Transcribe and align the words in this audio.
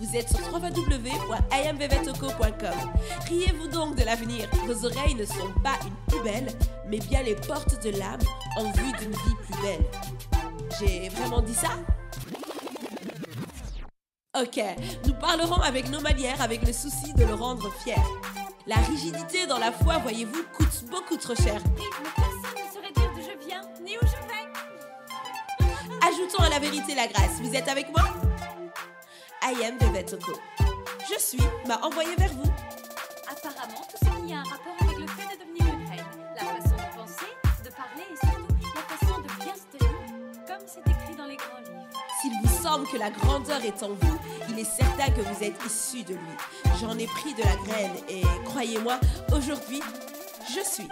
Vous 0.00 0.14
êtes 0.14 0.28
sur 0.28 0.38
www.iamvevetoko.com. 0.52 2.92
Riez-vous 3.26 3.66
donc 3.68 3.96
de 3.96 4.04
l'avenir. 4.04 4.48
Vos 4.66 4.84
oreilles 4.84 5.16
ne 5.16 5.24
sont 5.24 5.50
pas 5.64 5.76
une 5.84 5.96
poubelle, 6.06 6.46
mais 6.86 6.98
bien 6.98 7.20
les 7.22 7.34
portes 7.34 7.82
de 7.82 7.90
l'âme 7.90 8.20
en 8.56 8.70
vue 8.70 8.92
d'une 9.00 9.10
vie 9.10 9.34
plus 9.42 9.60
belle. 9.60 9.84
J'ai 10.78 11.08
vraiment 11.08 11.42
dit 11.42 11.54
ça? 11.54 11.70
Ok, 14.40 14.60
nous 15.04 15.14
parlerons 15.14 15.60
avec 15.62 15.90
nos 15.90 16.00
manières 16.00 16.40
avec 16.42 16.64
le 16.64 16.72
souci 16.72 17.12
de 17.14 17.24
le 17.24 17.34
rendre 17.34 17.68
fier. 17.82 17.98
La 18.68 18.76
rigidité 18.76 19.48
dans 19.48 19.58
la 19.58 19.72
foi, 19.72 19.98
voyez-vous, 19.98 20.44
coûte 20.56 20.84
beaucoup 20.90 21.16
trop 21.16 21.34
cher. 21.34 21.60
Mais 21.76 21.90
personne 22.14 22.54
ne 22.54 22.60
saurait 22.72 22.92
dire 22.94 23.10
d'où 23.16 23.22
je 23.22 23.34
viens, 23.48 23.62
ni 23.82 23.96
où 23.96 24.00
je 24.02 24.16
vais. 24.28 24.46
Ajoutons 26.06 26.44
à 26.44 26.50
la 26.50 26.60
vérité 26.60 26.94
la 26.94 27.08
grâce. 27.08 27.40
Vous 27.42 27.52
êtes 27.56 27.66
avec 27.66 27.90
moi? 27.90 28.07
I 29.50 29.64
am 29.64 29.78
Vevetoko. 29.78 30.32
Je 31.10 31.18
suis 31.18 31.40
m'a 31.66 31.78
envoyé 31.78 32.14
vers 32.16 32.30
vous. 32.34 32.50
Apparemment, 33.30 33.80
tout 33.88 33.96
ce 33.96 34.26
qui 34.26 34.32
a 34.34 34.40
un 34.40 34.42
rapport 34.42 34.76
avec 34.78 34.98
le 34.98 35.06
fait 35.06 35.34
de 35.34 35.40
devenir 35.40 35.74
une 35.74 35.88
reine. 35.88 36.04
La 36.36 36.42
façon 36.42 36.76
de 36.76 36.98
penser, 36.98 37.32
de 37.64 37.70
parler 37.70 38.04
et 38.12 38.26
surtout 38.26 38.54
la 38.74 38.82
façon 38.82 39.20
de 39.22 39.42
bien 39.42 39.54
se 39.54 39.78
tenir, 39.78 39.96
comme 40.46 40.66
c'est 40.66 40.90
écrit 40.90 41.16
dans 41.16 41.24
les 41.24 41.36
grands 41.36 41.60
livres. 41.60 41.88
S'il 42.20 42.32
vous 42.42 42.62
semble 42.62 42.86
que 42.88 42.98
la 42.98 43.08
grandeur 43.08 43.64
est 43.64 43.82
en 43.82 43.94
vous, 43.94 44.18
il 44.50 44.58
est 44.58 44.64
certain 44.64 45.10
que 45.12 45.22
vous 45.22 45.42
êtes 45.42 45.64
issu 45.64 46.02
de 46.02 46.12
lui. 46.12 46.36
J'en 46.78 46.98
ai 46.98 47.06
pris 47.06 47.32
de 47.32 47.42
la 47.42 47.56
graine 47.64 47.96
et 48.06 48.24
croyez-moi, 48.44 49.00
aujourd'hui, 49.32 49.80
je 50.54 50.60
suis 50.60 50.88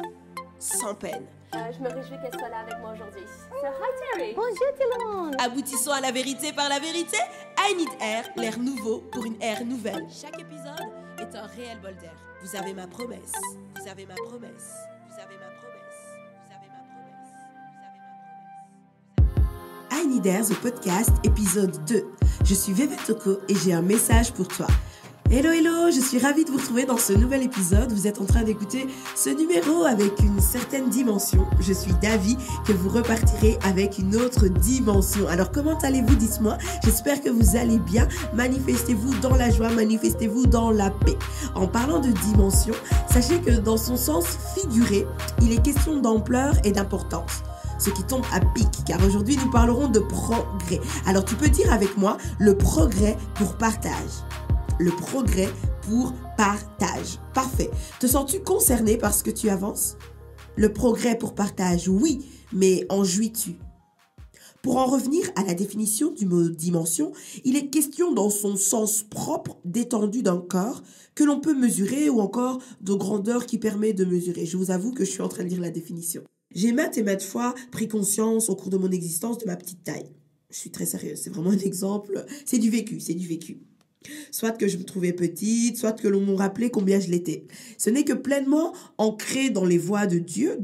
sans 0.58 0.94
peine. 0.94 1.26
Euh, 1.56 1.72
je 1.72 1.82
me 1.82 1.88
réjouis 1.88 2.18
qu'elle 2.20 2.38
soit 2.38 2.50
là 2.50 2.58
avec 2.60 2.78
moi 2.80 2.92
aujourd'hui. 2.92 3.22
So, 3.48 3.66
hi 3.66 3.90
Terry. 4.12 4.34
Bonjour 4.34 4.72
tout 4.78 4.88
le 4.92 5.06
monde. 5.06 5.36
Aboutissons 5.38 5.90
à 5.92 6.00
la 6.00 6.12
vérité 6.12 6.52
par 6.52 6.68
la 6.68 6.78
vérité. 6.78 7.16
I 7.58 7.74
need 7.74 7.88
air, 8.00 8.24
l'air 8.36 8.58
nouveau 8.58 8.98
pour 9.10 9.24
une 9.24 9.40
ère 9.40 9.64
nouvelle. 9.64 10.06
Chaque 10.10 10.38
épisode 10.38 10.86
est 11.18 11.34
un 11.34 11.46
réel 11.46 11.80
bol 11.80 11.96
d'air. 11.96 12.12
Vous 12.42 12.54
avez 12.56 12.74
ma 12.74 12.86
promesse. 12.86 13.32
Vous 13.74 13.88
avez 13.88 14.04
ma 14.04 14.14
promesse. 14.16 14.74
Vous 15.08 15.18
avez 15.18 15.38
ma 15.38 15.48
promesse. 15.56 15.96
Vous 16.44 16.52
avez 16.52 16.68
ma 16.68 16.80
promesse. 16.84 17.32
Vous 19.16 19.22
avez 19.24 19.24
ma 19.24 19.24
promesse. 19.88 20.04
I 20.04 20.06
Need 20.06 20.26
Air, 20.26 20.44
the 20.44 20.60
podcast, 20.60 21.10
épisode 21.24 21.82
2. 21.86 22.04
Je 22.44 22.54
suis 22.54 22.74
Veve 22.74 22.96
Toko 23.06 23.38
et 23.48 23.54
j'ai 23.54 23.72
un 23.72 23.82
message 23.82 24.30
pour 24.34 24.46
toi. 24.48 24.66
Hello, 25.28 25.50
hello, 25.50 25.90
je 25.90 26.00
suis 26.00 26.20
ravie 26.20 26.44
de 26.44 26.52
vous 26.52 26.58
retrouver 26.58 26.84
dans 26.84 26.98
ce 26.98 27.12
nouvel 27.12 27.42
épisode. 27.42 27.90
Vous 27.90 28.06
êtes 28.06 28.20
en 28.20 28.26
train 28.26 28.44
d'écouter 28.44 28.86
ce 29.16 29.28
numéro 29.28 29.82
avec 29.82 30.20
une 30.20 30.40
certaine 30.40 30.88
dimension. 30.88 31.44
Je 31.58 31.72
suis 31.72 31.94
d'avis 31.94 32.36
que 32.64 32.72
vous 32.72 32.88
repartirez 32.88 33.58
avec 33.64 33.98
une 33.98 34.14
autre 34.14 34.46
dimension. 34.46 35.26
Alors, 35.26 35.50
comment 35.50 35.76
allez-vous? 35.80 36.14
Dites-moi. 36.14 36.58
J'espère 36.84 37.20
que 37.20 37.28
vous 37.28 37.56
allez 37.56 37.80
bien. 37.80 38.06
Manifestez-vous 38.34 39.16
dans 39.16 39.34
la 39.34 39.50
joie, 39.50 39.68
manifestez-vous 39.70 40.46
dans 40.46 40.70
la 40.70 40.90
paix. 40.90 41.18
En 41.56 41.66
parlant 41.66 41.98
de 41.98 42.12
dimension, 42.30 42.74
sachez 43.10 43.40
que 43.40 43.50
dans 43.50 43.76
son 43.76 43.96
sens 43.96 44.38
figuré, 44.54 45.08
il 45.42 45.52
est 45.52 45.60
question 45.60 46.00
d'ampleur 46.00 46.54
et 46.62 46.70
d'importance 46.70 47.42
ce 47.78 47.90
qui 47.90 48.04
tombe 48.04 48.24
à 48.32 48.40
pic, 48.40 48.68
car 48.86 48.98
aujourd'hui 49.04 49.36
nous 49.36 49.50
parlerons 49.50 49.88
de 49.88 49.98
progrès. 49.98 50.80
Alors 51.04 51.26
tu 51.26 51.34
peux 51.34 51.50
dire 51.50 51.70
avec 51.70 51.98
moi 51.98 52.16
le 52.38 52.56
progrès 52.56 53.18
pour 53.34 53.54
partage. 53.58 54.22
Le 54.78 54.90
progrès 54.90 55.48
pour 55.82 56.12
partage. 56.36 57.18
Parfait. 57.32 57.70
Te 57.98 58.06
sens-tu 58.06 58.40
concerné 58.40 58.98
par 58.98 59.14
ce 59.14 59.24
que 59.24 59.30
tu 59.30 59.48
avances? 59.48 59.96
Le 60.54 60.70
progrès 60.70 61.16
pour 61.16 61.34
partage, 61.34 61.88
oui, 61.88 62.26
mais 62.52 62.84
en 62.90 63.02
jouis-tu? 63.02 63.56
Pour 64.62 64.76
en 64.76 64.84
revenir 64.84 65.30
à 65.34 65.44
la 65.44 65.54
définition 65.54 66.10
du 66.10 66.26
mot 66.26 66.48
dimension, 66.50 67.12
il 67.44 67.56
est 67.56 67.70
question 67.70 68.12
dans 68.12 68.28
son 68.28 68.56
sens 68.56 69.02
propre 69.02 69.56
d'étendue 69.64 70.22
d'un 70.22 70.38
corps 70.38 70.82
que 71.14 71.24
l'on 71.24 71.40
peut 71.40 71.54
mesurer 71.54 72.10
ou 72.10 72.20
encore 72.20 72.58
de 72.82 72.92
grandeur 72.92 73.46
qui 73.46 73.56
permet 73.56 73.94
de 73.94 74.04
mesurer. 74.04 74.44
Je 74.44 74.58
vous 74.58 74.70
avoue 74.70 74.92
que 74.92 75.06
je 75.06 75.10
suis 75.10 75.22
en 75.22 75.28
train 75.28 75.44
de 75.44 75.48
lire 75.48 75.60
la 75.60 75.70
définition. 75.70 76.22
J'ai 76.54 76.72
maintes 76.72 76.98
et 76.98 77.02
maintes 77.02 77.22
fois 77.22 77.54
pris 77.70 77.88
conscience 77.88 78.50
au 78.50 78.56
cours 78.56 78.70
de 78.70 78.76
mon 78.76 78.90
existence 78.90 79.38
de 79.38 79.46
ma 79.46 79.56
petite 79.56 79.84
taille. 79.84 80.12
Je 80.50 80.58
suis 80.58 80.70
très 80.70 80.84
sérieuse, 80.86 81.20
c'est 81.22 81.30
vraiment 81.30 81.50
un 81.50 81.58
exemple. 81.58 82.26
C'est 82.44 82.58
du 82.58 82.68
vécu, 82.68 83.00
c'est 83.00 83.14
du 83.14 83.26
vécu. 83.26 83.62
Soit 84.30 84.52
que 84.52 84.68
je 84.68 84.76
me 84.76 84.84
trouvais 84.84 85.12
petite, 85.12 85.76
soit 85.76 85.92
que 85.92 86.08
l'on 86.08 86.20
me 86.20 86.34
rappelait 86.34 86.70
combien 86.70 87.00
je 87.00 87.10
l'étais. 87.10 87.44
Ce 87.78 87.90
n'est 87.90 88.04
que 88.04 88.12
pleinement 88.12 88.72
ancré 88.98 89.50
dans 89.50 89.64
les 89.64 89.78
voies 89.78 90.06
de 90.06 90.18
Dieu, 90.18 90.58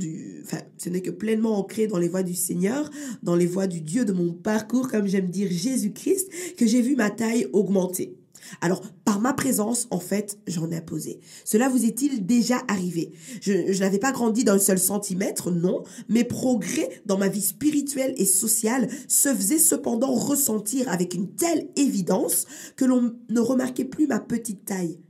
enfin, 0.45 0.63
ce 0.79 0.89
n'est 0.89 1.03
que 1.03 1.11
pleinement 1.11 1.59
ancré 1.59 1.87
dans 1.87 1.99
les 1.99 2.09
voies 2.09 2.23
du 2.23 2.35
Seigneur, 2.35 2.91
dans 3.23 3.37
les 3.37 3.47
voies 3.47 3.67
du 3.67 3.81
Dieu 3.81 4.05
de 4.05 4.13
mon 4.13 4.33
parcours, 4.33 4.89
comme 4.89 5.07
j'aime 5.07 5.29
dire 5.29 5.49
Jésus-Christ, 5.51 6.57
que 6.57 6.67
j'ai 6.67 6.83
vu 6.83 6.97
ma 6.97 7.11
taille 7.11 7.47
augmenter. 7.53 8.17
Alors, 8.61 8.83
par 9.05 9.21
ma 9.21 9.33
présence, 9.33 9.87
en 9.91 10.01
fait, 10.01 10.39
j'en 10.47 10.71
ai 10.71 10.77
imposé. 10.77 11.21
Cela 11.45 11.69
vous 11.69 11.85
est-il 11.85 12.27
déjà 12.27 12.63
arrivé? 12.69 13.13
Je, 13.41 13.73
je 13.73 13.81
n'avais 13.81 13.99
pas 13.99 14.13
grandi 14.13 14.45
d'un 14.45 14.59
seul 14.59 14.79
centimètre, 14.79 15.51
non. 15.51 15.83
Mes 16.09 16.25
progrès 16.25 16.89
dans 17.07 17.19
ma 17.19 17.29
vie 17.29 17.43
spirituelle 17.43 18.15
et 18.17 18.25
sociale 18.25 18.89
se 19.09 19.35
faisaient 19.35 19.59
cependant 19.59 20.13
ressentir 20.13 20.89
avec 20.89 21.15
une 21.15 21.35
telle 21.35 21.69
évidence 21.77 22.47
que 22.77 22.85
l'on 22.85 23.15
ne 23.29 23.41
remarquait 23.41 23.85
plus 23.85 24.07
ma 24.07 24.21
petite 24.21 24.65
taille. 24.65 25.01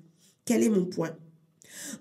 Quel 0.44 0.62
est 0.62 0.69
mon 0.69 0.84
point? 0.84 1.16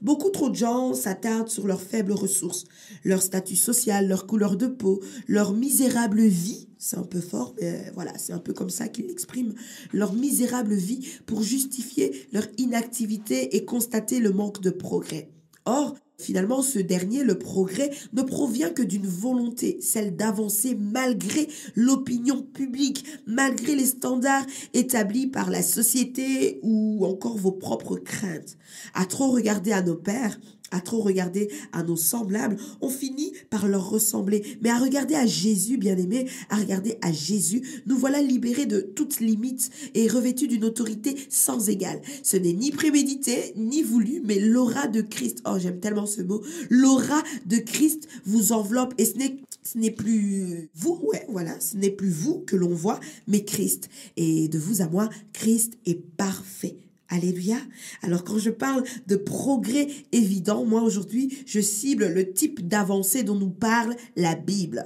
Beaucoup 0.01 0.29
trop 0.29 0.49
de 0.49 0.55
gens 0.55 0.93
s'attardent 0.93 1.49
sur 1.49 1.67
leurs 1.67 1.81
faibles 1.81 2.11
ressources, 2.11 2.65
leur 3.03 3.21
statut 3.21 3.55
social, 3.55 4.07
leur 4.07 4.27
couleur 4.27 4.57
de 4.57 4.67
peau, 4.67 5.01
leur 5.27 5.53
misérable 5.53 6.21
vie, 6.21 6.67
c'est 6.81 6.97
un 6.97 7.03
peu 7.03 7.21
fort, 7.21 7.53
mais 7.61 7.91
voilà, 7.93 8.17
c'est 8.17 8.33
un 8.33 8.39
peu 8.39 8.53
comme 8.53 8.71
ça 8.71 8.87
qu'ils 8.87 9.05
l'expriment, 9.05 9.53
leur 9.93 10.13
misérable 10.13 10.73
vie 10.73 11.07
pour 11.27 11.43
justifier 11.43 12.27
leur 12.33 12.47
inactivité 12.57 13.55
et 13.55 13.65
constater 13.65 14.19
le 14.19 14.31
manque 14.31 14.61
de 14.61 14.71
progrès. 14.71 15.29
Or, 15.65 15.95
Finalement, 16.21 16.61
ce 16.61 16.77
dernier, 16.77 17.23
le 17.23 17.39
progrès, 17.39 17.89
ne 18.13 18.21
provient 18.21 18.69
que 18.69 18.83
d'une 18.83 19.07
volonté, 19.07 19.79
celle 19.81 20.15
d'avancer 20.15 20.77
malgré 20.79 21.47
l'opinion 21.75 22.43
publique, 22.43 23.03
malgré 23.25 23.75
les 23.75 23.87
standards 23.87 24.45
établis 24.75 25.25
par 25.25 25.49
la 25.49 25.63
société 25.63 26.59
ou 26.61 27.07
encore 27.07 27.39
vos 27.39 27.51
propres 27.51 27.97
craintes. 27.97 28.55
À 28.93 29.07
trop 29.07 29.31
regarder 29.31 29.71
à 29.71 29.81
nos 29.81 29.95
pères, 29.95 30.39
à 30.71 30.79
trop 30.79 31.01
regarder 31.01 31.49
à 31.71 31.83
nos 31.83 31.95
semblables, 31.95 32.57
on 32.81 32.89
finit 32.89 33.33
par 33.49 33.67
leur 33.67 33.89
ressembler. 33.89 34.57
Mais 34.61 34.69
à 34.69 34.77
regarder 34.77 35.15
à 35.15 35.25
Jésus, 35.25 35.77
bien-aimé, 35.77 36.27
à 36.49 36.55
regarder 36.55 36.97
à 37.01 37.11
Jésus, 37.11 37.61
nous 37.85 37.97
voilà 37.97 38.21
libérés 38.21 38.65
de 38.65 38.81
toute 38.81 39.19
limite 39.19 39.69
et 39.93 40.07
revêtus 40.07 40.47
d'une 40.47 40.65
autorité 40.65 41.15
sans 41.29 41.69
égale. 41.69 42.01
Ce 42.23 42.37
n'est 42.37 42.53
ni 42.53 42.71
prémédité, 42.71 43.53
ni 43.55 43.83
voulu, 43.83 44.21
mais 44.25 44.39
l'aura 44.39 44.87
de 44.87 45.01
Christ. 45.01 45.41
Oh, 45.45 45.57
j'aime 45.59 45.79
tellement 45.79 46.05
ce 46.05 46.21
mot. 46.21 46.41
L'aura 46.69 47.21
de 47.45 47.57
Christ 47.57 48.07
vous 48.25 48.51
enveloppe 48.51 48.93
et 48.97 49.05
ce 49.05 49.17
n'est 49.17 49.37
ce 49.63 49.77
n'est 49.77 49.91
plus 49.91 50.69
vous, 50.73 50.99
ouais, 51.03 51.25
voilà, 51.29 51.59
ce 51.59 51.77
n'est 51.77 51.91
plus 51.91 52.09
vous 52.09 52.39
que 52.39 52.55
l'on 52.55 52.73
voit, 52.73 52.99
mais 53.27 53.43
Christ. 53.43 53.89
Et 54.17 54.47
de 54.47 54.57
vous 54.57 54.81
à 54.81 54.87
moi, 54.87 55.07
Christ 55.33 55.77
est 55.85 56.01
parfait. 56.17 56.77
Alléluia. 57.11 57.57
Alors 58.03 58.23
quand 58.23 58.37
je 58.37 58.49
parle 58.49 58.85
de 59.07 59.17
progrès 59.17 59.89
évident, 60.13 60.63
moi 60.63 60.81
aujourd'hui, 60.81 61.43
je 61.45 61.59
cible 61.59 62.07
le 62.07 62.31
type 62.31 62.65
d'avancée 62.65 63.23
dont 63.23 63.35
nous 63.35 63.49
parle 63.49 63.97
la 64.15 64.35
Bible. 64.35 64.85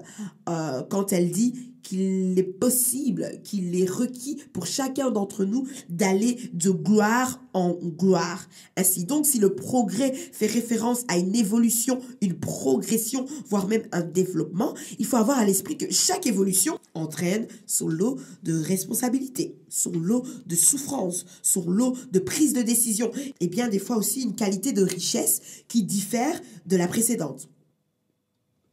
Euh, 0.50 0.82
quand 0.90 1.14
elle 1.14 1.30
dit 1.30 1.75
qu'il 1.86 2.38
est 2.38 2.44
possible, 2.44 3.40
qu'il 3.44 3.80
est 3.80 3.90
requis 3.90 4.38
pour 4.54 4.66
chacun 4.66 5.12
d'entre 5.12 5.46
nous 5.46 5.68
d'aller 5.88 6.38
de 6.54 6.72
gloire 6.72 7.40
en 7.54 7.74
gloire. 7.74 8.48
Ainsi 8.76 9.06
donc, 9.06 9.28
si 9.28 9.38
le 9.38 9.54
progrès 9.54 10.12
fait 10.12 10.48
référence 10.48 11.04
à 11.08 11.18
une 11.18 11.36
évolution, 11.36 12.02
une 12.22 12.34
progression, 12.34 13.28
voire 13.48 13.68
même 13.68 13.84
un 13.92 14.02
développement, 14.02 14.74
il 14.98 15.06
faut 15.06 15.18
avoir 15.18 15.38
à 15.38 15.46
l'esprit 15.46 15.78
que 15.78 15.92
chaque 15.92 16.26
évolution 16.26 16.80
entraîne 16.96 17.48
son 17.68 17.88
lot 17.88 18.18
de 18.44 18.60
responsabilités, 18.60 19.56
son 19.70 19.92
lot 19.92 20.26
de 20.48 20.56
souffrance, 20.56 21.26
son 21.44 21.70
lot 21.70 21.96
de 22.12 22.20
prise 22.20 22.54
de 22.54 22.64
décision, 22.64 23.12
et 23.40 23.48
bien 23.48 23.68
des 23.68 23.80
fois 23.80 23.98
aussi 23.98 24.24
une 24.24 24.36
qualité 24.36 24.74
de 24.74 24.84
richesse 24.84 25.42
qui 25.68 25.84
diffère 25.84 26.42
de 26.66 26.78
la 26.78 26.88
précédente. 26.88 27.48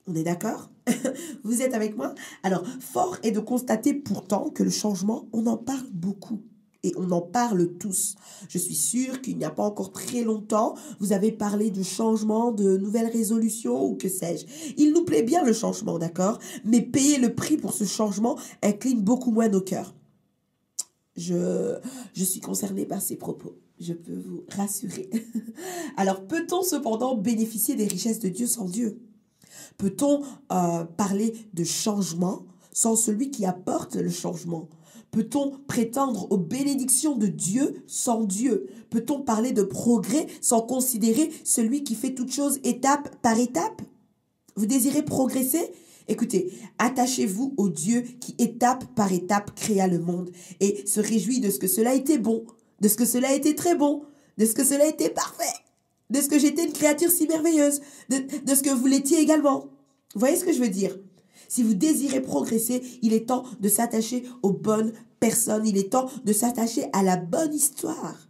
On 0.07 0.15
est 0.15 0.25
d'accord? 0.25 0.72
Vous 1.45 1.63
êtes 1.63 1.75
avec 1.75 1.97
moi? 1.97 2.15
Alors, 2.43 2.65
fort 2.81 3.17
est 3.23 3.33
de 3.33 3.41
constater 3.41 3.95
pourtant 3.95 4.51
que 4.51 4.63
le 4.63 4.71
changement, 4.71 5.29
on 5.33 5.47
en 5.47 5.57
parle 5.57 5.89
beaucoup. 5.93 6.43
Et 6.85 6.93
on 6.97 7.13
en 7.13 7.21
parle 7.21 7.75
tous. 7.79 8.17
Je 8.49 8.59
suis 8.59 8.75
sûre 8.75 9.23
qu'il 9.23 9.39
n'y 9.39 9.45
a 9.45 9.51
pas 9.51 9.63
encore 9.63 9.93
très 9.93 10.25
longtemps, 10.25 10.75
vous 10.99 11.13
avez 11.13 11.31
parlé 11.31 11.71
de 11.71 11.85
changement, 11.85 12.51
de 12.51 12.77
nouvelles 12.77 13.11
résolutions 13.11 13.85
ou 13.85 13.95
que 13.95 14.09
sais-je. 14.09 14.47
Il 14.77 14.93
nous 14.93 15.05
plaît 15.05 15.23
bien 15.23 15.45
le 15.45 15.53
changement, 15.53 16.01
d'accord? 16.01 16.41
Mais 16.65 16.81
payer 16.83 17.19
le 17.19 17.35
prix 17.35 17.57
pour 17.57 17.73
ce 17.73 17.85
changement 17.85 18.37
incline 18.63 19.01
beaucoup 19.01 19.31
moins 19.31 19.49
nos 19.49 19.61
cœurs. 19.61 19.95
Je, 21.17 21.79
je 22.15 22.25
suis 22.25 22.41
concernée 22.41 22.87
par 22.87 23.01
ces 23.01 23.17
propos. 23.17 23.57
Je 23.79 23.93
peux 23.93 24.17
vous 24.17 24.45
rassurer. 24.49 25.09
Alors, 25.97 26.27
peut-on 26.27 26.63
cependant 26.63 27.17
bénéficier 27.17 27.77
des 27.77 27.87
richesses 27.87 28.19
de 28.19 28.29
Dieu 28.29 28.47
sans 28.49 28.65
Dieu? 28.65 29.01
Peut-on 29.79 30.23
euh, 30.53 30.85
parler 30.85 31.35
de 31.55 31.65
changement 31.65 32.43
sans 32.73 32.97
celui 32.97 33.31
qui 33.31 33.45
apporte 33.45 33.97
le 33.97 34.11
changement? 34.11 34.69
Peut-on 35.11 35.59
prétendre 35.69 36.27
aux 36.31 36.39
bénédictions 36.39 37.17
de 37.17 37.27
Dieu 37.27 37.83
sans 37.87 38.25
Dieu? 38.25 38.67
Peut-on 38.89 39.21
parler 39.21 39.53
de 39.53 39.63
progrès 39.63 40.27
sans 40.41 40.63
considérer 40.63 41.31
celui 41.45 41.85
qui 41.85 41.95
fait 41.95 42.15
toutes 42.15 42.33
choses 42.33 42.59
étape 42.65 43.15
par 43.21 43.39
étape? 43.39 43.83
Vous 44.57 44.65
désirez 44.65 45.03
progresser? 45.03 45.73
Écoutez, 46.09 46.53
attachez-vous 46.79 47.55
au 47.59 47.69
Dieu 47.69 48.03
qui 48.21 48.35
étape 48.39 48.85
par 48.95 49.13
étape 49.13 49.55
créa 49.55 49.87
le 49.87 49.99
monde 49.99 50.31
et 50.61 50.87
se 50.87 51.01
réjouit 51.01 51.41
de 51.41 51.51
ce 51.51 51.59
que 51.59 51.69
cela 51.69 51.95
était 51.95 52.19
bon, 52.19 52.45
de 52.81 52.89
ce 52.89 52.97
que 52.97 53.05
cela 53.05 53.35
été 53.35 53.55
très 53.55 53.77
bon, 53.77 54.03
de 54.39 54.47
ce 54.47 54.55
que 54.55 54.65
cela 54.65 54.87
était 54.87 55.11
parfait, 55.11 55.45
de 56.13 56.21
ce 56.21 56.29
que 56.29 56.39
j'étais 56.39 56.65
une 56.65 56.73
créature 56.73 57.11
si 57.11 57.27
merveilleuse, 57.27 57.81
de, 58.11 58.19
de 58.45 58.55
ce 58.55 58.63
que 58.63 58.71
vous 58.71 58.87
l'étiez 58.87 59.19
également. 59.19 59.71
Vous 60.15 60.21
voyez 60.21 60.37
ce 60.37 60.45
que 60.45 60.53
je 60.53 60.61
veux 60.61 60.69
dire? 60.69 60.97
Si 61.49 61.63
vous 61.63 61.75
désirez 61.75 62.21
progresser, 62.21 62.83
il 63.03 63.13
est 63.13 63.27
temps 63.29 63.45
de 63.61 63.69
s'attacher 63.69 64.25
aux 64.43 64.53
bonnes 64.53 64.93
personnes, 65.21 65.67
il 65.67 65.77
est 65.77 65.91
temps 65.91 66.09
de 66.25 66.33
s'attacher 66.33 66.85
à 66.93 67.03
la 67.03 67.17
bonne 67.17 67.53
histoire. 67.53 68.29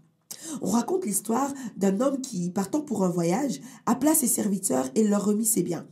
On 0.60 0.70
raconte 0.70 1.04
l'histoire 1.04 1.52
d'un 1.76 2.00
homme 2.00 2.20
qui, 2.20 2.50
partant 2.50 2.80
pour 2.80 3.04
un 3.04 3.08
voyage, 3.08 3.60
appela 3.86 4.14
ses 4.14 4.26
serviteurs 4.26 4.88
et 4.94 5.04
leur 5.04 5.24
remit 5.24 5.44
ses 5.44 5.62
biens. 5.62 5.86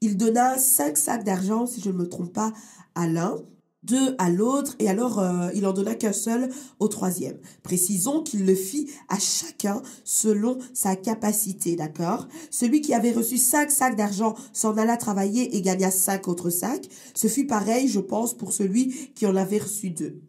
Il 0.00 0.16
donna 0.16 0.58
cinq 0.58 0.96
sacs 0.96 1.24
d'argent, 1.24 1.66
si 1.66 1.80
je 1.80 1.90
ne 1.90 1.96
me 1.96 2.08
trompe 2.08 2.32
pas, 2.32 2.52
à 2.94 3.06
l'un, 3.06 3.36
deux 3.84 4.14
à 4.18 4.30
l'autre, 4.30 4.74
et 4.78 4.88
alors 4.88 5.18
euh, 5.18 5.48
il 5.54 5.66
en 5.66 5.72
donna 5.72 5.94
qu'un 5.94 6.12
seul 6.12 6.50
au 6.80 6.88
troisième. 6.88 7.38
Précisons 7.62 8.22
qu'il 8.22 8.46
le 8.46 8.54
fit 8.54 8.90
à 9.08 9.18
chacun 9.18 9.82
selon 10.04 10.58
sa 10.72 10.96
capacité, 10.96 11.76
d'accord? 11.76 12.26
Celui 12.50 12.80
qui 12.80 12.94
avait 12.94 13.12
reçu 13.12 13.38
cinq 13.38 13.70
sacs 13.70 13.96
d'argent 13.96 14.34
s'en 14.52 14.76
alla 14.76 14.96
travailler 14.96 15.56
et 15.56 15.62
gagna 15.62 15.90
cinq 15.90 16.28
autres 16.28 16.50
sacs. 16.50 16.88
Ce 17.14 17.28
fut 17.28 17.46
pareil, 17.46 17.88
je 17.88 18.00
pense, 18.00 18.36
pour 18.36 18.52
celui 18.52 19.12
qui 19.14 19.26
en 19.26 19.36
avait 19.36 19.58
reçu 19.58 19.90
deux. 19.90 20.20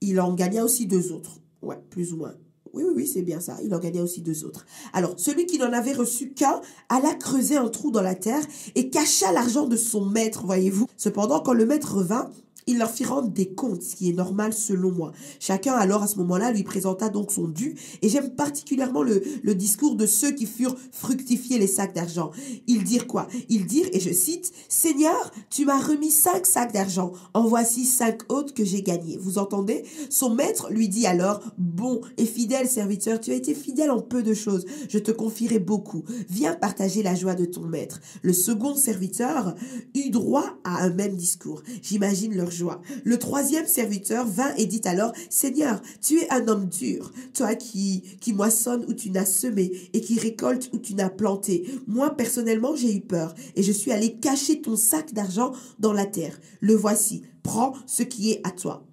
Il 0.00 0.20
en 0.20 0.34
gagna 0.34 0.64
aussi 0.64 0.86
deux 0.86 1.12
autres. 1.12 1.40
Ouais, 1.62 1.78
plus 1.90 2.12
ou 2.12 2.16
moins. 2.18 2.34
Oui, 2.72 2.82
oui, 2.84 2.92
oui, 2.94 3.06
c'est 3.06 3.22
bien 3.22 3.40
ça. 3.40 3.56
Il 3.64 3.74
en 3.74 3.78
gagnait 3.78 4.02
aussi 4.02 4.20
deux 4.20 4.44
autres. 4.44 4.66
Alors, 4.92 5.14
celui 5.16 5.46
qui 5.46 5.58
n'en 5.58 5.72
avait 5.72 5.94
reçu 5.94 6.34
qu'un 6.34 6.60
alla 6.90 7.14
creuser 7.14 7.56
un 7.56 7.68
trou 7.68 7.90
dans 7.90 8.02
la 8.02 8.14
terre 8.14 8.44
et 8.74 8.90
cacha 8.90 9.32
l'argent 9.32 9.66
de 9.66 9.76
son 9.76 10.04
maître, 10.04 10.44
voyez-vous. 10.44 10.86
Cependant, 10.98 11.40
quand 11.40 11.54
le 11.54 11.64
maître 11.64 11.94
revint, 11.96 12.30
il 12.66 12.78
leur 12.78 12.90
fit 12.90 13.04
rendre 13.04 13.28
des 13.28 13.46
comptes, 13.46 13.82
ce 13.82 13.96
qui 13.96 14.10
est 14.10 14.12
normal 14.12 14.52
selon 14.52 14.90
moi. 14.90 15.12
Chacun 15.38 15.74
alors 15.74 16.02
à 16.02 16.06
ce 16.06 16.16
moment-là 16.16 16.50
lui 16.50 16.64
présenta 16.64 17.08
donc 17.08 17.30
son 17.30 17.48
dû, 17.48 17.76
et 18.02 18.08
j'aime 18.08 18.30
particulièrement 18.34 19.02
le, 19.02 19.22
discours 19.54 19.96
de 19.96 20.06
ceux 20.06 20.32
qui 20.32 20.46
furent 20.46 20.76
fructifiés 20.92 21.58
les 21.58 21.66
sacs 21.66 21.94
d'argent. 21.94 22.30
Ils 22.66 22.84
dirent 22.84 23.06
quoi? 23.06 23.28
Ils 23.48 23.66
dirent, 23.66 23.88
et 23.92 24.00
je 24.00 24.12
cite, 24.12 24.52
Seigneur, 24.68 25.32
tu 25.48 25.64
m'as 25.64 25.80
remis 25.80 26.10
cinq 26.10 26.46
sacs 26.46 26.72
d'argent, 26.72 27.12
en 27.34 27.46
voici 27.46 27.84
cinq 27.84 28.30
autres 28.30 28.52
que 28.52 28.64
j'ai 28.64 28.82
gagnés. 28.82 29.16
Vous 29.16 29.38
entendez? 29.38 29.84
Son 30.10 30.34
maître 30.34 30.68
lui 30.70 30.88
dit 30.88 31.06
alors, 31.06 31.40
bon 31.58 32.00
et 32.18 32.26
fidèle 32.26 32.68
serviteur, 32.68 33.20
tu 33.20 33.30
as 33.30 33.34
été 33.34 33.54
fidèle 33.54 33.90
en 33.90 34.00
peu 34.00 34.22
de 34.22 34.34
choses, 34.34 34.66
je 34.88 34.98
te 34.98 35.10
confierai 35.10 35.58
beaucoup. 35.58 36.04
Viens 36.28 36.54
partager 36.54 37.02
la 37.02 37.14
joie 37.14 37.34
de 37.34 37.44
ton 37.44 37.62
maître. 37.62 38.00
Le 38.22 38.32
second 38.32 38.74
serviteur 38.74 39.54
eut 39.94 40.10
droit 40.10 40.58
à 40.64 40.82
un 40.82 40.90
même 40.90 41.16
discours. 41.16 41.62
J'imagine 41.82 42.36
leur 42.36 42.50
joie. 42.56 42.80
Le 43.04 43.18
troisième 43.18 43.66
serviteur 43.66 44.26
vint 44.26 44.54
et 44.56 44.66
dit 44.66 44.80
alors, 44.84 45.12
Seigneur, 45.30 45.80
tu 46.00 46.20
es 46.20 46.32
un 46.32 46.48
homme 46.48 46.66
dur, 46.66 47.12
toi 47.34 47.54
qui, 47.54 48.02
qui 48.20 48.32
moissonne 48.32 48.84
où 48.88 48.94
tu 48.94 49.10
n'as 49.10 49.26
semé 49.26 49.72
et 49.92 50.00
qui 50.00 50.18
récolte 50.18 50.70
où 50.72 50.78
tu 50.78 50.94
n'as 50.94 51.10
planté. 51.10 51.68
Moi, 51.86 52.10
personnellement, 52.10 52.74
j'ai 52.74 52.94
eu 52.94 53.00
peur 53.00 53.34
et 53.54 53.62
je 53.62 53.72
suis 53.72 53.92
allé 53.92 54.14
cacher 54.16 54.60
ton 54.60 54.76
sac 54.76 55.12
d'argent 55.12 55.52
dans 55.78 55.92
la 55.92 56.06
terre. 56.06 56.40
Le 56.60 56.74
voici, 56.74 57.22
prends 57.42 57.74
ce 57.86 58.02
qui 58.02 58.32
est 58.32 58.40
à 58.44 58.50
toi. 58.50 58.86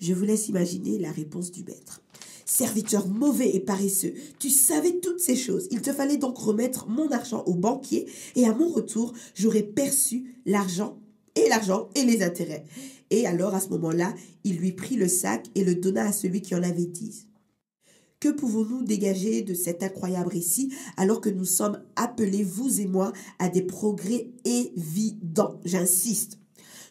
Je 0.00 0.12
vous 0.12 0.24
laisse 0.24 0.48
imaginer 0.48 0.98
la 0.98 1.10
réponse 1.10 1.50
du 1.50 1.64
maître. 1.64 2.02
Serviteur 2.46 3.08
mauvais 3.08 3.54
et 3.54 3.60
paresseux, 3.60 4.12
tu 4.38 4.50
savais 4.50 5.00
toutes 5.00 5.20
ces 5.20 5.36
choses. 5.36 5.66
Il 5.70 5.80
te 5.80 5.92
fallait 5.92 6.18
donc 6.18 6.36
remettre 6.36 6.88
mon 6.88 7.10
argent 7.10 7.42
au 7.46 7.54
banquier 7.54 8.06
et 8.36 8.46
à 8.46 8.54
mon 8.54 8.68
retour, 8.68 9.14
j'aurais 9.34 9.62
perçu 9.62 10.40
l'argent 10.44 10.98
et 11.34 11.48
l'argent 11.48 11.88
et 11.94 12.04
les 12.04 12.22
intérêts. 12.22 12.64
Et 13.10 13.26
alors 13.26 13.54
à 13.54 13.60
ce 13.60 13.68
moment-là, 13.68 14.14
il 14.44 14.56
lui 14.56 14.72
prit 14.72 14.96
le 14.96 15.08
sac 15.08 15.46
et 15.54 15.64
le 15.64 15.74
donna 15.74 16.06
à 16.06 16.12
celui 16.12 16.42
qui 16.42 16.54
en 16.54 16.62
avait 16.62 16.86
dix. 16.86 17.26
Que 18.20 18.30
pouvons-nous 18.30 18.82
dégager 18.82 19.42
de 19.42 19.52
cet 19.52 19.82
incroyable 19.82 20.30
récit 20.30 20.72
alors 20.96 21.20
que 21.20 21.28
nous 21.28 21.44
sommes 21.44 21.82
appelés, 21.94 22.42
vous 22.42 22.80
et 22.80 22.86
moi, 22.86 23.12
à 23.38 23.50
des 23.50 23.62
progrès 23.62 24.30
évidents? 24.44 25.60
J'insiste. 25.64 26.38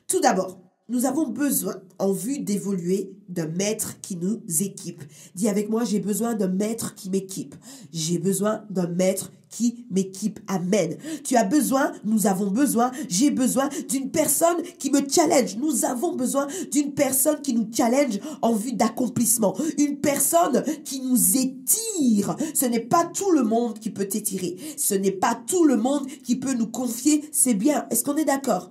Tout 0.07 0.19
d'abord, 0.19 0.60
nous 0.94 1.06
avons 1.07 1.28
besoin, 1.28 1.74
en 1.98 2.12
vue 2.12 2.38
d'évoluer, 2.38 3.16
d'un 3.28 3.48
maître 3.48 4.00
qui 4.01 4.16
nous 4.16 4.40
équipe. 4.62 5.01
Dis 5.34 5.50
avec 5.50 5.68
moi, 5.68 5.86
j'ai 5.86 6.00
besoin 6.00 6.36
d'un 6.36 6.48
maître 6.48 6.94
qui 6.94 7.10
m'équipe. 7.10 7.56
J'ai 7.92 8.19
besoin 8.19 8.63
d'un 8.69 8.88
maître 8.88 9.31
qui 9.50 9.86
m'équipe. 9.90 10.40
Amen. 10.48 10.95
Tu 11.24 11.36
as 11.36 11.45
besoin, 11.45 11.94
nous 12.06 12.28
avons 12.28 12.51
besoin, 12.51 12.92
j'ai 13.10 13.31
besoin 13.31 13.69
d'une 13.90 14.12
personne 14.12 14.62
qui 14.78 14.92
me 14.92 15.01
challenge. 15.10 15.57
Nous 15.57 15.84
avons 15.84 16.16
besoin 16.16 16.45
d'une 16.72 16.94
personne 16.94 17.42
qui 17.42 17.56
nous 17.56 17.68
challenge 17.75 18.19
en 18.44 18.54
vue 18.54 18.74
d'accomplissement. 18.74 19.56
Une 19.80 19.98
personne 19.98 20.63
qui 20.86 21.01
nous 21.01 21.38
étire. 21.38 22.36
Ce 22.54 22.68
n'est 22.68 22.80
pas 22.80 23.06
tout 23.06 23.31
le 23.31 23.42
monde 23.42 23.80
qui 23.80 23.89
peut 23.89 24.07
t'étirer. 24.07 24.57
Ce 24.78 24.94
n'est 24.94 25.12
pas 25.12 25.42
tout 25.48 25.66
le 25.66 25.75
monde 25.75 26.06
qui 26.24 26.36
peut 26.36 26.54
nous 26.54 26.68
confier 26.68 27.24
C'est 27.31 27.56
bien. 27.56 27.88
Est-ce 27.89 28.04
qu'on 28.04 28.16
est 28.16 28.25
d'accord? 28.25 28.69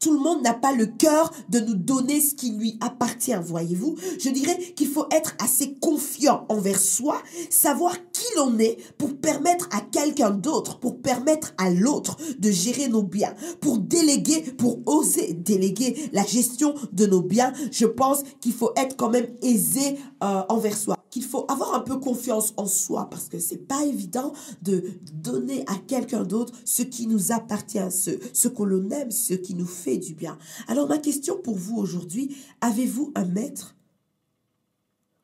Tout 0.00 0.12
le 0.12 0.20
monde 0.20 0.42
n'a 0.42 0.54
pas 0.54 0.72
le 0.72 0.86
cœur 0.86 1.32
de 1.48 1.60
nous 1.60 1.74
donner 1.74 2.20
ce 2.20 2.34
qui 2.34 2.50
lui 2.50 2.78
appartient, 2.80 3.34
voyez-vous. 3.42 3.96
Je 4.18 4.30
dirais 4.30 4.56
qu'il 4.76 4.88
faut 4.88 5.06
être 5.10 5.34
assez 5.42 5.74
confiant 5.74 6.46
envers 6.48 6.78
soi, 6.78 7.22
savoir 7.50 7.94
qui 8.12 8.24
l'on 8.36 8.58
est 8.58 8.78
pour 8.98 9.16
permettre 9.16 9.68
à 9.72 9.80
quelqu'un 9.80 10.30
d'autre, 10.30 10.78
pour 10.78 11.00
permettre 11.00 11.54
à 11.58 11.70
l'autre 11.70 12.16
de 12.38 12.50
gérer 12.50 12.88
nos 12.88 13.02
biens, 13.02 13.34
pour 13.60 13.78
déléguer, 13.78 14.42
pour 14.42 14.80
oser 14.86 15.32
déléguer 15.32 16.10
la 16.12 16.24
gestion 16.24 16.74
de 16.92 17.06
nos 17.06 17.22
biens. 17.22 17.52
Je 17.70 17.86
pense 17.86 18.22
qu'il 18.40 18.52
faut 18.52 18.72
être 18.76 18.96
quand 18.96 19.10
même 19.10 19.28
aisé 19.42 19.96
euh, 20.22 20.42
envers 20.48 20.76
soi 20.76 20.93
qu'il 21.14 21.22
faut 21.22 21.46
avoir 21.48 21.74
un 21.74 21.80
peu 21.80 22.00
confiance 22.00 22.54
en 22.56 22.66
soi 22.66 23.08
parce 23.08 23.28
que 23.28 23.38
c'est 23.38 23.68
pas 23.68 23.84
évident 23.84 24.32
de 24.62 24.82
donner 25.12 25.62
à 25.68 25.76
quelqu'un 25.76 26.24
d'autre 26.24 26.52
ce 26.64 26.82
qui 26.82 27.06
nous 27.06 27.30
appartient, 27.30 27.88
ce, 27.92 28.10
ce 28.32 28.48
que 28.48 28.64
l'on 28.64 28.90
aime, 28.90 29.12
ce 29.12 29.34
qui 29.34 29.54
nous 29.54 29.64
fait 29.64 29.96
du 29.96 30.14
bien. 30.14 30.36
Alors 30.66 30.88
ma 30.88 30.98
question 30.98 31.38
pour 31.40 31.54
vous 31.54 31.76
aujourd'hui, 31.76 32.36
avez-vous 32.60 33.12
un 33.14 33.26
maître? 33.26 33.76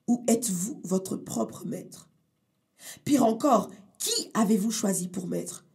Ou 0.07 0.23
êtes-vous 0.29 0.81
votre 0.85 1.17
propre 1.17 1.67
maître? 1.67 2.09
Pire 3.05 3.25
encore, 3.25 3.69
qui 3.99 4.31
avez-vous 4.35 4.71
choisi 4.71 5.09
pour 5.09 5.27
maître? 5.27 5.67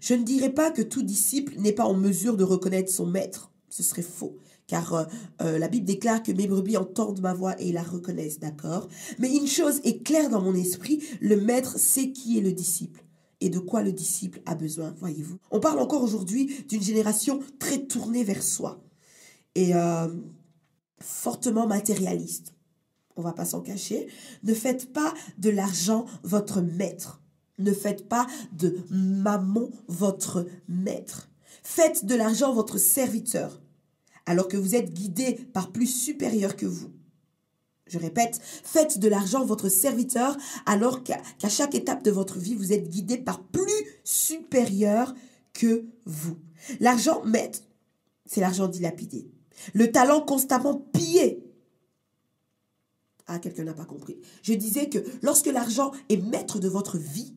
Je 0.00 0.14
ne 0.14 0.24
dirais 0.24 0.52
pas 0.52 0.72
que 0.72 0.82
tout 0.82 1.04
disciple 1.04 1.54
n'est 1.58 1.70
pas 1.70 1.86
en 1.86 1.94
mesure 1.94 2.36
de 2.36 2.42
reconnaître 2.42 2.92
son 2.92 3.06
maître. 3.06 3.52
Ce 3.68 3.84
serait 3.84 4.02
faux 4.02 4.36
car 4.66 4.94
euh, 4.94 5.04
euh, 5.42 5.58
la 5.58 5.68
Bible 5.68 5.86
déclare 5.86 6.22
que 6.22 6.32
mes 6.32 6.46
brebis 6.46 6.76
entendent 6.76 7.20
ma 7.20 7.34
voix 7.34 7.60
et 7.60 7.72
la 7.72 7.82
reconnaissent, 7.82 8.38
d'accord? 8.38 8.88
Mais 9.18 9.34
une 9.34 9.46
chose 9.46 9.80
est 9.84 10.02
claire 10.02 10.30
dans 10.30 10.40
mon 10.40 10.54
esprit, 10.54 11.02
le 11.20 11.40
maître 11.40 11.78
sait 11.78 12.12
qui 12.12 12.38
est 12.38 12.42
le 12.42 12.52
disciple 12.52 13.04
et 13.40 13.50
de 13.50 13.58
quoi 13.58 13.82
le 13.82 13.92
disciple 13.92 14.40
a 14.46 14.54
besoin, 14.54 14.94
voyez-vous? 14.98 15.38
On 15.50 15.60
parle 15.60 15.78
encore 15.78 16.02
aujourd'hui 16.02 16.64
d'une 16.68 16.82
génération 16.82 17.40
très 17.58 17.78
tournée 17.78 18.24
vers 18.24 18.42
soi 18.42 18.82
et 19.54 19.74
euh, 19.74 20.08
fortement 20.98 21.66
matérialiste. 21.66 22.54
On 23.16 23.22
va 23.22 23.32
pas 23.32 23.44
s'en 23.44 23.60
cacher. 23.60 24.08
Ne 24.42 24.54
faites 24.54 24.92
pas 24.92 25.12
de 25.38 25.50
l'argent 25.50 26.06
votre 26.22 26.62
maître. 26.62 27.20
Ne 27.58 27.72
faites 27.72 28.08
pas 28.08 28.26
de 28.52 28.78
maman 28.90 29.68
votre 29.88 30.46
maître. 30.66 31.28
Faites 31.62 32.04
de 32.06 32.14
l'argent 32.14 32.52
votre 32.52 32.78
serviteur 32.78 33.60
alors 34.26 34.48
que 34.48 34.56
vous 34.56 34.74
êtes 34.74 34.92
guidé 34.92 35.34
par 35.52 35.72
plus 35.72 35.86
supérieur 35.86 36.56
que 36.56 36.66
vous. 36.66 36.90
Je 37.86 37.98
répète, 37.98 38.40
faites 38.42 38.98
de 38.98 39.08
l'argent 39.08 39.44
votre 39.44 39.68
serviteur 39.68 40.36
alors 40.64 41.02
qu'à 41.02 41.20
chaque 41.48 41.74
étape 41.74 42.02
de 42.02 42.10
votre 42.10 42.38
vie, 42.38 42.54
vous 42.54 42.72
êtes 42.72 42.88
guidé 42.88 43.18
par 43.18 43.42
plus 43.42 44.00
supérieur 44.04 45.14
que 45.52 45.84
vous. 46.06 46.38
L'argent 46.80 47.22
maître, 47.24 47.60
c'est 48.24 48.40
l'argent 48.40 48.68
dilapidé. 48.68 49.30
Le 49.74 49.92
talent 49.92 50.22
constamment 50.22 50.74
pillé. 50.92 51.44
Ah, 53.26 53.38
quelqu'un 53.38 53.64
n'a 53.64 53.74
pas 53.74 53.84
compris. 53.84 54.18
Je 54.42 54.54
disais 54.54 54.88
que 54.88 54.98
lorsque 55.22 55.46
l'argent 55.46 55.92
est 56.08 56.16
maître 56.16 56.58
de 56.58 56.68
votre 56.68 56.98
vie, 56.98 57.34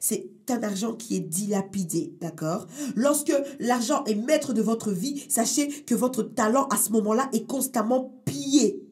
c'est 0.00 0.30
un 0.48 0.62
argent 0.62 0.94
qui 0.94 1.14
est 1.14 1.20
dilapidé, 1.20 2.14
d'accord? 2.20 2.66
Lorsque 2.96 3.32
l'argent 3.60 4.02
est 4.04 4.14
maître 4.14 4.54
de 4.54 4.62
votre 4.62 4.90
vie, 4.90 5.22
sachez 5.28 5.68
que 5.68 5.94
votre 5.94 6.22
talent 6.22 6.66
à 6.68 6.76
ce 6.76 6.90
moment-là 6.90 7.28
est 7.32 7.46
constamment 7.46 8.20
pillé. 8.24 8.82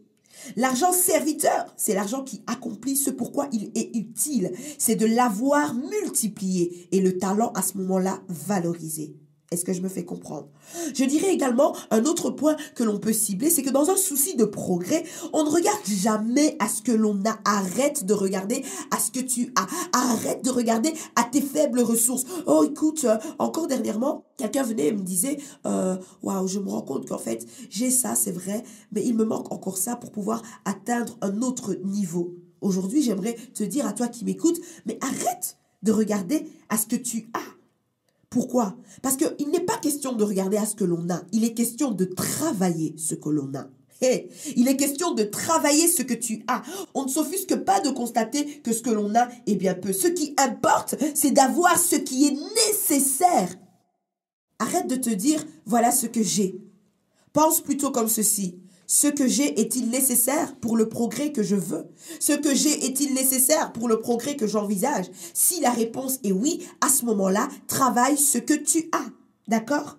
L'argent 0.56 0.92
serviteur, 0.92 1.74
c'est 1.76 1.94
l'argent 1.94 2.22
qui 2.22 2.42
accomplit 2.46 2.96
ce 2.96 3.10
pourquoi 3.10 3.48
il 3.52 3.72
est 3.74 3.96
utile. 3.96 4.52
C'est 4.78 4.96
de 4.96 5.06
l'avoir 5.06 5.74
multiplié 5.74 6.88
et 6.92 7.00
le 7.00 7.18
talent 7.18 7.52
à 7.54 7.62
ce 7.62 7.78
moment-là 7.78 8.20
valorisé. 8.28 9.16
Est-ce 9.50 9.64
que 9.64 9.73
je 9.73 9.81
me 9.81 9.88
fais 9.88 10.05
comprendre? 10.05 10.49
Je 10.95 11.05
dirais 11.05 11.33
également 11.33 11.75
un 11.90 12.05
autre 12.05 12.28
point 12.28 12.55
que 12.75 12.85
l'on 12.85 12.99
peut 12.99 13.14
cibler, 13.14 13.49
c'est 13.49 13.62
que 13.62 13.71
dans 13.71 13.88
un 13.88 13.97
souci 13.97 14.37
de 14.37 14.45
progrès, 14.45 15.05
on 15.33 15.43
ne 15.45 15.49
regarde 15.49 15.87
jamais 15.87 16.57
à 16.59 16.69
ce 16.69 16.83
que 16.83 16.93
l'on 16.93 17.19
a. 17.25 17.38
Arrête 17.47 18.05
de 18.05 18.12
regarder 18.12 18.62
à 18.90 18.99
ce 18.99 19.11
que 19.11 19.21
tu 19.21 19.55
as. 19.57 19.67
Arrête 19.97 20.45
de 20.45 20.50
regarder 20.50 20.93
à 21.17 21.25
tes 21.25 21.40
faibles 21.40 21.81
ressources. 21.81 22.26
Oh, 22.47 22.62
écoute, 22.62 23.05
euh, 23.05 23.17
encore 23.38 23.69
dernièrement, 23.69 24.26
quelqu'un 24.37 24.64
venait 24.64 24.88
et 24.88 24.93
me 24.93 25.00
disait, 25.00 25.38
euh, 25.64 25.97
waouh, 26.23 26.47
je 26.47 26.59
me 26.59 26.69
rends 26.69 26.83
compte 26.83 27.09
qu'en 27.09 27.19
fait, 27.19 27.47
j'ai 27.71 27.90
ça, 27.90 28.14
c'est 28.14 28.33
vrai, 28.33 28.62
mais 28.93 29.02
il 29.02 29.17
me 29.17 29.25
manque 29.25 29.50
encore 29.50 29.78
ça 29.78 29.97
pour 29.97 30.11
pouvoir 30.11 30.43
atteindre 30.67 31.17
un 31.23 31.40
autre 31.40 31.75
niveau. 31.85 32.35
Aujourd'hui, 32.61 33.02
j'aimerais 33.02 33.37
te 33.55 33.64
dire 33.64 33.87
à 33.87 33.95
toi 33.95 34.09
qui 34.09 34.26
m'écoutes, 34.26 34.61
mais 34.85 34.99
arrête 35.00 35.57
de 35.83 35.93
regarder 35.93 36.47
à 36.69 36.76
ce 36.76 36.87
que 36.87 36.97
tu 36.97 37.31
as 37.33 37.57
pourquoi? 38.30 38.76
Parce 39.02 39.16
qu'il 39.16 39.49
n'est 39.50 39.64
pas 39.64 39.78
question 39.78 40.12
de 40.12 40.25
regarder 40.25 40.58
à 40.58 40.66
ce 40.66 40.75
que 40.75 40.85
l'on 40.85 41.08
a, 41.08 41.23
il 41.32 41.44
est 41.44 41.54
question 41.54 41.90
de 41.90 42.04
travailler 42.04 42.94
ce 42.99 43.14
que 43.14 43.30
l'on 43.30 43.52
a. 43.54 43.68
il 44.56 44.68
est 44.68 44.76
question 44.76 45.14
de 45.14 45.25
travailler 45.25 45.88
ce 45.88 46.02
que 46.02 46.14
tu 46.14 46.44
as. 46.47 46.62
On 46.94 47.04
ne 47.04 47.08
s'offusque 47.08 47.56
pas 47.56 47.80
de 47.80 47.90
constater 47.90 48.61
que 48.61 48.73
ce 48.73 48.82
que 48.82 48.90
l'on 48.90 49.14
a 49.14 49.28
est 49.47 49.56
bien 49.56 49.75
peu. 49.75 49.92
Ce 49.92 50.08
qui 50.08 50.35
importe, 50.37 50.94
c'est 51.14 51.30
d'avoir 51.30 51.78
ce 51.78 51.97
qui 51.97 52.26
est 52.26 52.37
nécessaire. 52.66 53.56
Arrête 54.58 54.88
de 54.88 54.97
te 54.97 55.11
dire, 55.11 55.44
voilà 55.66 55.90
ce 55.90 56.06
que 56.06 56.23
j'ai. 56.23 56.61
Pense 57.32 57.61
plutôt 57.61 57.90
comme 57.90 58.08
ceci. 58.08 58.61
Ce 58.90 59.07
que 59.07 59.28
j'ai 59.28 59.61
est-il 59.61 59.90
nécessaire 59.90 60.57
pour 60.57 60.75
le 60.75 60.88
progrès 60.88 61.30
que 61.30 61.42
je 61.42 61.57
veux? 61.57 61.85
Ce 62.21 62.33
que 62.33 62.54
j'ai 62.54 62.87
est-il 62.87 63.12
nécessaire 63.12 63.75
pour 63.75 63.87
le 63.87 64.00
progrès 64.00 64.35
que 64.35 64.47
j'envisage? 64.47 65.04
Si 65.35 65.61
la 65.61 65.73
réponse 65.73 66.21
est 66.25 66.33
oui, 66.33 66.66
à 66.80 66.88
ce 66.88 67.04
moment-là, 67.04 67.50
travaille 67.66 68.16
ce 68.16 68.38
que 68.38 68.54
tu 68.54 68.88
as. 68.92 69.04
D'accord? 69.47 69.99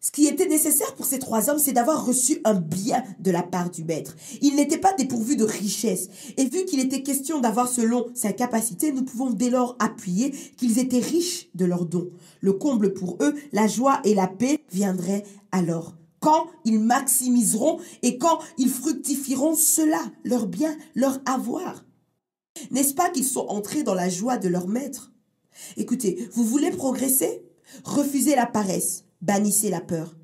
Ce 0.00 0.10
qui 0.10 0.26
était 0.26 0.48
nécessaire 0.48 0.96
pour 0.96 1.06
ces 1.06 1.20
trois 1.20 1.48
hommes, 1.48 1.60
c'est 1.60 1.72
d'avoir 1.72 2.04
reçu 2.04 2.40
un 2.42 2.54
bien 2.54 3.04
de 3.20 3.30
la 3.30 3.44
part 3.44 3.70
du 3.70 3.84
maître. 3.84 4.16
Ils 4.42 4.56
n'étaient 4.56 4.78
pas 4.78 4.92
dépourvus 4.94 5.36
de 5.36 5.44
richesse. 5.44 6.08
Et 6.36 6.46
vu 6.46 6.64
qu'il 6.64 6.80
était 6.80 7.04
question 7.04 7.38
d'avoir 7.38 7.68
selon 7.68 8.06
sa 8.14 8.32
capacité, 8.32 8.90
nous 8.90 9.04
pouvons 9.04 9.30
dès 9.30 9.48
lors 9.48 9.76
appuyer 9.78 10.32
qu'ils 10.56 10.80
étaient 10.80 10.98
riches 10.98 11.50
de 11.54 11.66
leurs 11.66 11.86
dons. 11.86 12.10
Le 12.40 12.52
comble 12.52 12.94
pour 12.94 13.16
eux, 13.22 13.34
la 13.52 13.68
joie 13.68 14.00
et 14.02 14.14
la 14.14 14.26
paix 14.26 14.58
viendraient 14.72 15.22
alors 15.52 15.94
quand 16.24 16.46
ils 16.64 16.80
maximiseront 16.80 17.80
et 18.00 18.16
quand 18.16 18.38
ils 18.56 18.70
fructifieront 18.70 19.54
cela, 19.54 20.00
leur 20.24 20.46
bien, 20.46 20.74
leur 20.94 21.20
avoir. 21.26 21.84
N'est-ce 22.70 22.94
pas 22.94 23.10
qu'ils 23.10 23.26
sont 23.26 23.46
entrés 23.48 23.82
dans 23.82 23.92
la 23.92 24.08
joie 24.08 24.38
de 24.38 24.48
leur 24.48 24.66
maître? 24.66 25.12
Écoutez, 25.76 26.26
vous 26.32 26.44
voulez 26.44 26.70
progresser? 26.70 27.44
Refusez 27.84 28.36
la 28.36 28.46
paresse, 28.46 29.04
bannissez 29.20 29.68
la 29.68 29.82
peur. 29.82 30.16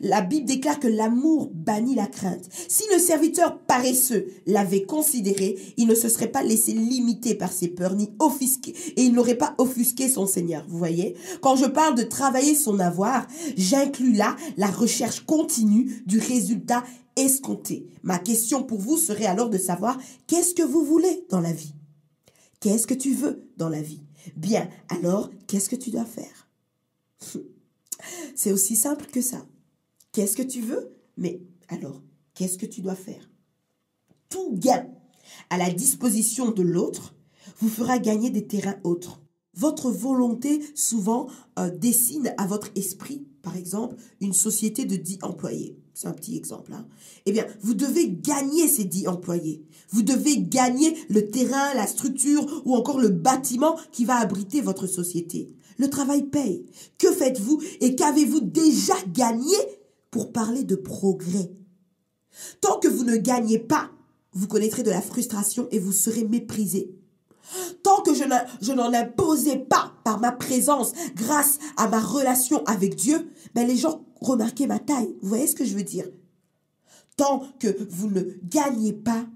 La 0.00 0.22
Bible 0.22 0.46
déclare 0.46 0.80
que 0.80 0.88
l'amour 0.88 1.50
bannit 1.52 1.94
la 1.94 2.06
crainte. 2.06 2.48
Si 2.68 2.84
le 2.92 2.98
serviteur 2.98 3.58
paresseux 3.58 4.26
l'avait 4.46 4.84
considéré, 4.84 5.58
il 5.76 5.86
ne 5.86 5.94
se 5.94 6.08
serait 6.08 6.30
pas 6.30 6.42
laissé 6.42 6.72
limiter 6.72 7.34
par 7.34 7.52
ses 7.52 7.68
peurs 7.68 7.94
ni 7.94 8.10
offusquer 8.18 8.74
et 8.96 9.02
il 9.02 9.12
n'aurait 9.12 9.36
pas 9.36 9.54
offusqué 9.58 10.08
son 10.08 10.26
Seigneur. 10.26 10.64
Vous 10.68 10.78
voyez? 10.78 11.14
Quand 11.42 11.56
je 11.56 11.66
parle 11.66 11.94
de 11.94 12.02
travailler 12.02 12.54
son 12.54 12.78
avoir, 12.80 13.26
j'inclus 13.56 14.12
là 14.12 14.36
la 14.56 14.68
recherche 14.68 15.20
continue 15.20 16.02
du 16.06 16.18
résultat 16.18 16.82
escompté. 17.16 17.86
Ma 18.02 18.18
question 18.18 18.62
pour 18.62 18.78
vous 18.78 18.96
serait 18.96 19.26
alors 19.26 19.50
de 19.50 19.58
savoir 19.58 19.98
qu'est-ce 20.26 20.54
que 20.54 20.62
vous 20.62 20.84
voulez 20.84 21.26
dans 21.30 21.40
la 21.40 21.52
vie? 21.52 21.74
Qu'est-ce 22.60 22.86
que 22.86 22.94
tu 22.94 23.12
veux 23.12 23.48
dans 23.56 23.68
la 23.68 23.82
vie? 23.82 24.02
Bien, 24.36 24.68
alors 24.88 25.30
qu'est-ce 25.46 25.68
que 25.68 25.76
tu 25.76 25.90
dois 25.90 26.04
faire? 26.04 26.48
C'est 28.34 28.52
aussi 28.52 28.76
simple 28.76 29.06
que 29.06 29.20
ça. 29.20 29.44
Qu'est-ce 30.16 30.34
que 30.34 30.42
tu 30.42 30.62
veux? 30.62 30.96
Mais 31.18 31.42
alors, 31.68 32.00
qu'est-ce 32.32 32.56
que 32.56 32.64
tu 32.64 32.80
dois 32.80 32.94
faire? 32.94 33.28
Tout 34.30 34.54
gain 34.54 34.86
à 35.50 35.58
la 35.58 35.70
disposition 35.70 36.52
de 36.52 36.62
l'autre 36.62 37.14
vous 37.58 37.68
fera 37.68 37.98
gagner 37.98 38.30
des 38.30 38.46
terrains 38.46 38.78
autres. 38.82 39.20
Votre 39.52 39.90
volonté 39.90 40.62
souvent 40.74 41.26
euh, 41.58 41.68
dessine 41.68 42.32
à 42.38 42.46
votre 42.46 42.70
esprit, 42.76 43.26
par 43.42 43.58
exemple, 43.58 43.96
une 44.22 44.32
société 44.32 44.86
de 44.86 44.96
10 44.96 45.18
employés. 45.20 45.76
C'est 45.92 46.08
un 46.08 46.14
petit 46.14 46.38
exemple. 46.38 46.72
Hein. 46.72 46.88
Eh 47.26 47.32
bien, 47.32 47.46
vous 47.60 47.74
devez 47.74 48.08
gagner 48.08 48.68
ces 48.68 48.84
10 48.84 49.08
employés. 49.08 49.66
Vous 49.90 50.02
devez 50.02 50.40
gagner 50.40 50.96
le 51.10 51.28
terrain, 51.28 51.74
la 51.74 51.86
structure 51.86 52.62
ou 52.64 52.74
encore 52.74 53.00
le 53.00 53.10
bâtiment 53.10 53.76
qui 53.92 54.06
va 54.06 54.16
abriter 54.16 54.62
votre 54.62 54.86
société. 54.86 55.54
Le 55.76 55.90
travail 55.90 56.22
paye. 56.22 56.64
Que 56.96 57.12
faites-vous 57.12 57.60
et 57.82 57.96
qu'avez-vous 57.96 58.40
déjà 58.40 58.94
gagné 59.12 59.56
parler 60.24 60.64
de 60.64 60.76
progrès. 60.76 61.52
Tant 62.60 62.78
que 62.78 62.88
vous 62.88 63.04
ne 63.04 63.16
gagnez 63.16 63.58
pas, 63.58 63.90
vous 64.32 64.48
connaîtrez 64.48 64.82
de 64.82 64.90
la 64.90 65.00
frustration 65.00 65.68
et 65.70 65.78
vous 65.78 65.92
serez 65.92 66.24
méprisé. 66.24 66.94
Tant 67.82 68.02
que 68.02 68.12
je 68.14 68.72
n'en 68.72 68.92
imposais 68.92 69.58
pas 69.58 69.94
par 70.04 70.18
ma 70.20 70.32
présence 70.32 70.92
grâce 71.14 71.58
à 71.76 71.88
ma 71.88 72.00
relation 72.00 72.64
avec 72.64 72.96
Dieu, 72.96 73.30
ben 73.54 73.66
les 73.66 73.76
gens 73.76 74.04
remarquaient 74.20 74.66
ma 74.66 74.78
taille. 74.78 75.14
Vous 75.22 75.28
voyez 75.28 75.46
ce 75.46 75.54
que 75.54 75.64
je 75.64 75.76
veux 75.76 75.84
dire? 75.84 76.08
Tant 77.16 77.44
que 77.60 77.68
vous 77.88 78.10
ne 78.10 78.22
gagnez 78.44 78.92
pas, 78.92 79.26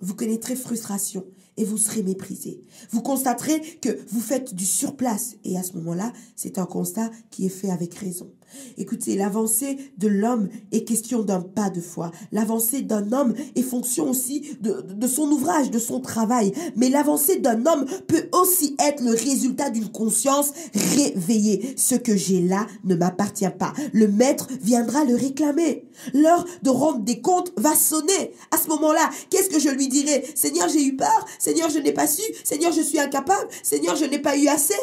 vous 0.00 0.14
connaîtrez 0.14 0.56
frustration 0.56 1.24
et 1.56 1.64
vous 1.64 1.78
serez 1.78 2.02
méprisé. 2.02 2.62
Vous 2.90 3.02
constaterez 3.02 3.60
que 3.80 3.96
vous 4.08 4.20
faites 4.20 4.54
du 4.54 4.66
surplace 4.66 5.36
et 5.44 5.56
à 5.56 5.62
ce 5.62 5.74
moment-là, 5.74 6.12
c'est 6.34 6.58
un 6.58 6.66
constat 6.66 7.10
qui 7.30 7.46
est 7.46 7.50
fait 7.50 7.70
avec 7.70 7.94
raison. 7.94 8.32
Écoutez, 8.78 9.16
l'avancée 9.16 9.78
de 9.98 10.08
l'homme 10.08 10.48
est 10.72 10.84
question 10.84 11.22
d'un 11.22 11.40
pas 11.40 11.70
de 11.70 11.80
foi. 11.80 12.10
L'avancée 12.32 12.82
d'un 12.82 13.12
homme 13.12 13.34
est 13.54 13.62
fonction 13.62 14.10
aussi 14.10 14.56
de, 14.60 14.82
de, 14.82 15.06
son 15.06 15.30
ouvrage, 15.30 15.70
de 15.70 15.78
son 15.78 16.00
travail. 16.00 16.52
Mais 16.76 16.88
l'avancée 16.88 17.38
d'un 17.38 17.66
homme 17.66 17.86
peut 18.06 18.28
aussi 18.32 18.76
être 18.78 19.02
le 19.02 19.12
résultat 19.12 19.70
d'une 19.70 19.90
conscience 19.90 20.52
réveillée. 20.74 21.74
Ce 21.76 21.94
que 21.94 22.16
j'ai 22.16 22.40
là 22.40 22.66
ne 22.84 22.94
m'appartient 22.94 23.50
pas. 23.58 23.72
Le 23.92 24.08
maître 24.08 24.48
viendra 24.60 25.04
le 25.04 25.14
réclamer. 25.14 25.84
L'heure 26.14 26.44
de 26.62 26.70
rendre 26.70 27.00
des 27.00 27.20
comptes 27.20 27.52
va 27.56 27.74
sonner. 27.74 28.32
À 28.50 28.56
ce 28.58 28.68
moment-là, 28.68 29.10
qu'est-ce 29.30 29.50
que 29.50 29.60
je 29.60 29.68
lui 29.68 29.88
dirai? 29.88 30.24
Seigneur, 30.34 30.68
j'ai 30.68 30.84
eu 30.84 30.96
peur. 30.96 31.26
Seigneur, 31.38 31.70
je 31.70 31.78
n'ai 31.78 31.92
pas 31.92 32.06
su. 32.06 32.22
Seigneur, 32.44 32.72
je 32.72 32.82
suis 32.82 32.98
incapable. 32.98 33.48
Seigneur, 33.62 33.96
je 33.96 34.04
n'ai 34.04 34.18
pas 34.18 34.36
eu 34.36 34.48
assez. 34.48 34.74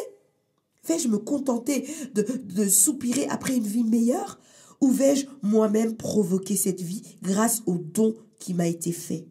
Vais-je 0.90 1.08
me 1.08 1.20
contenter 1.20 1.88
de, 2.16 2.68
soupirer 2.68 3.28
après 3.30 3.56
une 3.56 3.68
vie 3.68 3.84
meilleure? 3.84 4.40
Ou 4.82 4.90
vais-je 4.90 5.28
moi-même 5.44 5.96
provoquer 5.96 6.56
cette 6.56 6.82
vie 6.82 7.04
grâce 7.22 7.62
au 7.68 7.78
don 7.78 8.16
qui 8.40 8.56
m'a 8.56 8.66
été 8.66 8.92
fait? 8.92 9.28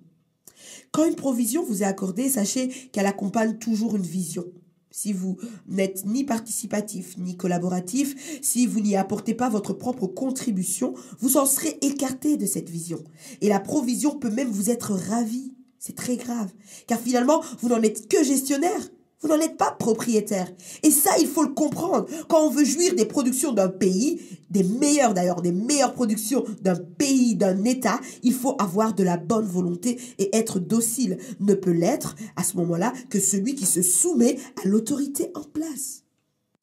Quand 0.93 1.05
une 1.05 1.17
provision 1.17 1.65
vous 1.65 1.83
est 1.83 1.87
accordée, 1.87 2.29
sachez 2.29 2.69
qu'elle 2.93 3.07
accompagne 3.07 3.59
toujours 3.59 3.97
une 3.97 4.07
vision. 4.07 4.45
Si 4.93 5.13
vous 5.13 5.37
n'êtes 5.67 6.07
ni 6.07 6.23
participatif 6.23 7.19
ni 7.19 7.37
collaboratif, 7.37 8.41
si 8.41 8.67
vous 8.69 8.81
n'y 8.81 8.95
apportez 8.95 9.35
pas 9.35 9.49
votre 9.49 9.73
propre 9.73 10.07
contribution, 10.07 10.95
vous 11.19 11.39
en 11.39 11.47
serez 11.47 11.77
écarté 11.83 12.37
de 12.37 12.47
cette 12.47 12.71
vision. 12.71 13.03
Et 13.41 13.49
la 13.49 13.59
provision 13.59 14.17
peut 14.17 14.31
même 14.31 14.51
vous 14.51 14.71
être 14.71 14.93
ravie. 14.93 15.55
C'est 15.81 15.97
très 15.97 16.17
grave, 16.17 16.53
car 16.87 17.01
finalement, 17.01 17.43
vous 17.61 17.69
n'en 17.69 17.83
êtes 17.83 18.09
que 18.09 18.23
gestionnaire. 18.23 18.89
Vous 19.21 19.29
n'en 19.29 19.41
êtes 19.41 19.57
pas 19.57 19.73
propriétaire. 19.73 20.49
Et 20.85 20.93
ça, 20.93 21.11
il 21.19 21.27
faut 21.27 21.43
le 21.43 21.53
comprendre. 21.53 22.07
Quand 22.29 22.47
on 22.47 22.51
veut 22.51 22.65
jouir 22.65 22.95
des 22.95 23.05
productions 23.05 23.53
d'un 23.53 23.69
pays, 23.69 24.21
des 24.51 24.63
meilleures 24.63 25.13
d'ailleurs, 25.13 25.43
des 25.43 25.53
meilleures 25.53 25.95
productions 25.95 26.45
d'un 26.63 26.77
pays, 26.77 27.35
d'un 27.35 27.65
État, 27.65 28.01
il 28.23 28.33
faut 28.33 28.55
avoir 28.61 28.95
de 28.95 29.03
la 29.03 29.17
bonne 29.17 29.47
volonté 29.47 30.01
et 30.19 30.37
être 30.37 30.61
docile. 30.61 31.19
Ne 31.41 31.55
peut 31.55 31.73
l'être 31.73 32.15
à 32.37 32.45
ce 32.45 32.57
moment-là 32.59 32.93
que 33.11 33.19
celui 33.19 33.57
qui 33.57 33.67
se 33.67 33.83
soumet 33.83 34.39
à 34.63 34.69
l'autorité 34.69 35.33
en 35.35 35.43
place. 35.43 36.05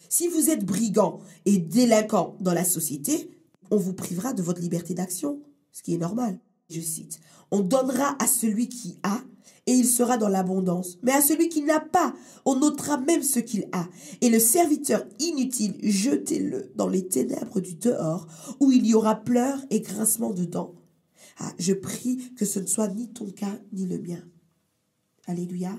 Si 0.07 0.29
vous 0.29 0.49
êtes 0.49 0.65
brigand 0.65 1.19
et 1.45 1.57
délinquant 1.57 2.37
dans 2.39 2.53
la 2.53 2.63
société, 2.63 3.29
on 3.69 3.77
vous 3.77 3.93
privera 3.93 4.31
de 4.31 4.41
votre 4.41 4.61
liberté 4.61 4.93
d'action, 4.93 5.41
ce 5.73 5.83
qui 5.83 5.93
est 5.93 5.97
normal. 5.97 6.39
Je 6.69 6.79
cite, 6.79 7.19
on 7.51 7.59
donnera 7.59 8.15
à 8.19 8.27
celui 8.27 8.69
qui 8.69 8.97
a 9.03 9.19
et 9.67 9.73
il 9.73 9.87
sera 9.87 10.17
dans 10.17 10.27
l'abondance. 10.27 10.97
Mais 11.01 11.11
à 11.11 11.21
celui 11.21 11.49
qui 11.49 11.61
n'a 11.61 11.79
pas, 11.79 12.13
on 12.45 12.55
notera 12.55 12.97
même 12.97 13.23
ce 13.23 13.39
qu'il 13.39 13.67
a. 13.71 13.87
Et 14.21 14.29
le 14.29 14.39
serviteur 14.39 15.05
inutile, 15.19 15.75
jetez-le 15.81 16.71
dans 16.75 16.87
les 16.87 17.07
ténèbres 17.07 17.59
du 17.59 17.75
dehors, 17.75 18.27
où 18.59 18.71
il 18.71 18.85
y 18.85 18.93
aura 18.93 19.15
pleurs 19.15 19.59
et 19.69 19.81
grincement 19.81 20.31
de 20.31 20.45
dents. 20.45 20.75
Ah, 21.39 21.51
je 21.59 21.73
prie 21.73 22.33
que 22.35 22.45
ce 22.45 22.59
ne 22.59 22.67
soit 22.67 22.87
ni 22.87 23.09
ton 23.09 23.29
cas 23.31 23.59
ni 23.73 23.85
le 23.85 23.99
mien. 23.99 24.23
Alléluia. 25.25 25.77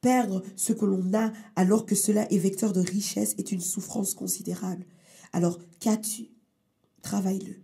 Perdre 0.00 0.42
ce 0.56 0.72
que 0.72 0.86
l'on 0.86 1.12
a 1.12 1.32
alors 1.56 1.84
que 1.84 1.94
cela 1.94 2.30
est 2.32 2.38
vecteur 2.38 2.72
de 2.72 2.80
richesse 2.80 3.34
est 3.36 3.52
une 3.52 3.60
souffrance 3.60 4.14
considérable. 4.14 4.86
Alors 5.32 5.58
qu'as-tu? 5.80 6.30
Travaille-le. 7.02 7.56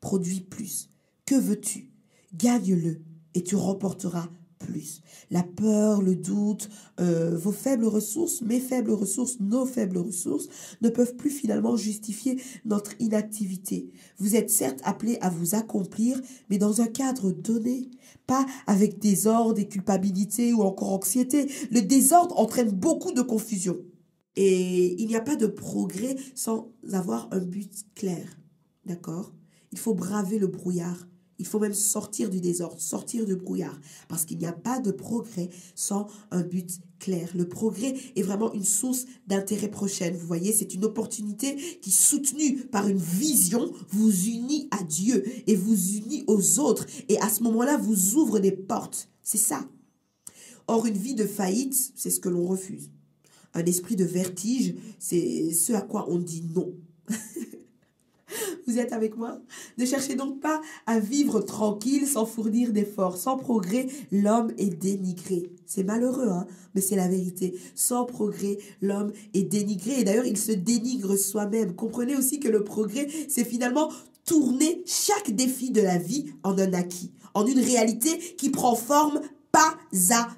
Produis 0.00 0.40
plus. 0.40 0.88
Que 1.26 1.34
veux-tu? 1.34 1.90
Gagne-le 2.34 3.02
et 3.34 3.42
tu 3.42 3.56
remporteras 3.56 4.28
plus. 4.58 5.00
La 5.30 5.42
peur, 5.42 6.02
le 6.02 6.16
doute, 6.16 6.68
euh, 7.00 7.36
vos 7.36 7.52
faibles 7.52 7.86
ressources, 7.86 8.42
mes 8.42 8.60
faibles 8.60 8.92
ressources, 8.92 9.38
nos 9.40 9.66
faibles 9.66 9.98
ressources 9.98 10.48
ne 10.80 10.88
peuvent 10.88 11.16
plus 11.16 11.30
finalement 11.30 11.76
justifier 11.76 12.40
notre 12.64 12.92
inactivité. 13.00 13.90
Vous 14.18 14.36
êtes 14.36 14.50
certes 14.50 14.80
appelés 14.84 15.18
à 15.20 15.30
vous 15.30 15.54
accomplir, 15.54 16.20
mais 16.50 16.58
dans 16.58 16.80
un 16.80 16.86
cadre 16.86 17.30
donné, 17.30 17.90
pas 18.26 18.46
avec 18.66 18.98
désordre 18.98 19.60
et 19.60 19.68
culpabilité 19.68 20.52
ou 20.52 20.62
encore 20.62 20.92
anxiété. 20.92 21.50
Le 21.70 21.82
désordre 21.82 22.38
entraîne 22.38 22.70
beaucoup 22.70 23.12
de 23.12 23.22
confusion. 23.22 23.76
Et 24.36 25.00
il 25.00 25.06
n'y 25.06 25.16
a 25.16 25.20
pas 25.20 25.36
de 25.36 25.46
progrès 25.46 26.16
sans 26.34 26.72
avoir 26.92 27.28
un 27.32 27.40
but 27.40 27.72
clair. 27.94 28.26
D'accord? 28.84 29.32
Il 29.72 29.78
faut 29.78 29.94
braver 29.94 30.38
le 30.38 30.46
brouillard. 30.46 31.06
Il 31.38 31.46
faut 31.46 31.58
même 31.58 31.74
sortir 31.74 32.30
du 32.30 32.40
désordre, 32.40 32.80
sortir 32.80 33.26
du 33.26 33.36
brouillard. 33.36 33.78
Parce 34.08 34.24
qu'il 34.24 34.38
n'y 34.38 34.46
a 34.46 34.52
pas 34.52 34.78
de 34.78 34.90
progrès 34.90 35.50
sans 35.74 36.06
un 36.30 36.42
but 36.42 36.80
clair. 36.98 37.28
Le 37.34 37.48
progrès 37.48 37.94
est 38.14 38.22
vraiment 38.22 38.52
une 38.52 38.64
source 38.64 39.04
d'intérêt 39.26 39.70
prochaine. 39.70 40.16
Vous 40.16 40.26
voyez, 40.26 40.52
c'est 40.52 40.74
une 40.74 40.84
opportunité 40.84 41.56
qui, 41.82 41.90
soutenue 41.90 42.66
par 42.66 42.88
une 42.88 42.98
vision, 42.98 43.72
vous 43.90 44.26
unit 44.26 44.68
à 44.70 44.82
Dieu 44.84 45.24
et 45.46 45.56
vous 45.56 45.96
unit 45.96 46.24
aux 46.26 46.60
autres. 46.60 46.86
Et 47.08 47.18
à 47.20 47.28
ce 47.28 47.42
moment-là, 47.42 47.76
vous 47.76 48.14
ouvre 48.14 48.38
des 48.38 48.52
portes. 48.52 49.08
C'est 49.22 49.38
ça. 49.38 49.68
Or, 50.66 50.86
une 50.86 50.96
vie 50.96 51.14
de 51.14 51.26
faillite, 51.26 51.92
c'est 51.94 52.10
ce 52.10 52.20
que 52.20 52.28
l'on 52.28 52.46
refuse. 52.46 52.90
Un 53.54 53.64
esprit 53.64 53.96
de 53.96 54.04
vertige, 54.04 54.74
c'est 54.98 55.52
ce 55.52 55.72
à 55.72 55.82
quoi 55.82 56.06
on 56.08 56.18
dit 56.18 56.44
non. 56.54 56.74
Vous 58.66 58.78
êtes 58.78 58.92
avec 58.92 59.16
moi 59.16 59.38
Ne 59.78 59.84
cherchez 59.84 60.14
donc 60.14 60.40
pas 60.40 60.60
à 60.86 60.98
vivre 60.98 61.40
tranquille 61.40 62.06
sans 62.06 62.26
fournir 62.26 62.72
d'efforts. 62.72 63.16
Sans 63.16 63.36
progrès, 63.36 63.86
l'homme 64.12 64.52
est 64.58 64.70
dénigré. 64.70 65.50
C'est 65.66 65.84
malheureux, 65.84 66.28
hein 66.28 66.46
mais 66.74 66.80
c'est 66.80 66.96
la 66.96 67.08
vérité. 67.08 67.58
Sans 67.74 68.04
progrès, 68.04 68.58
l'homme 68.82 69.12
est 69.32 69.42
dénigré. 69.42 70.00
Et 70.00 70.04
d'ailleurs, 70.04 70.26
il 70.26 70.38
se 70.38 70.52
dénigre 70.52 71.16
soi-même. 71.16 71.74
Comprenez 71.74 72.16
aussi 72.16 72.40
que 72.40 72.48
le 72.48 72.64
progrès, 72.64 73.08
c'est 73.28 73.44
finalement 73.44 73.90
tourner 74.24 74.82
chaque 74.86 75.30
défi 75.30 75.70
de 75.70 75.82
la 75.82 75.98
vie 75.98 76.32
en 76.42 76.58
un 76.58 76.72
acquis, 76.72 77.12
en 77.34 77.46
une 77.46 77.60
réalité 77.60 78.18
qui 78.36 78.50
prend 78.50 78.74
forme 78.74 79.20
pas 79.52 79.74
à 80.10 80.28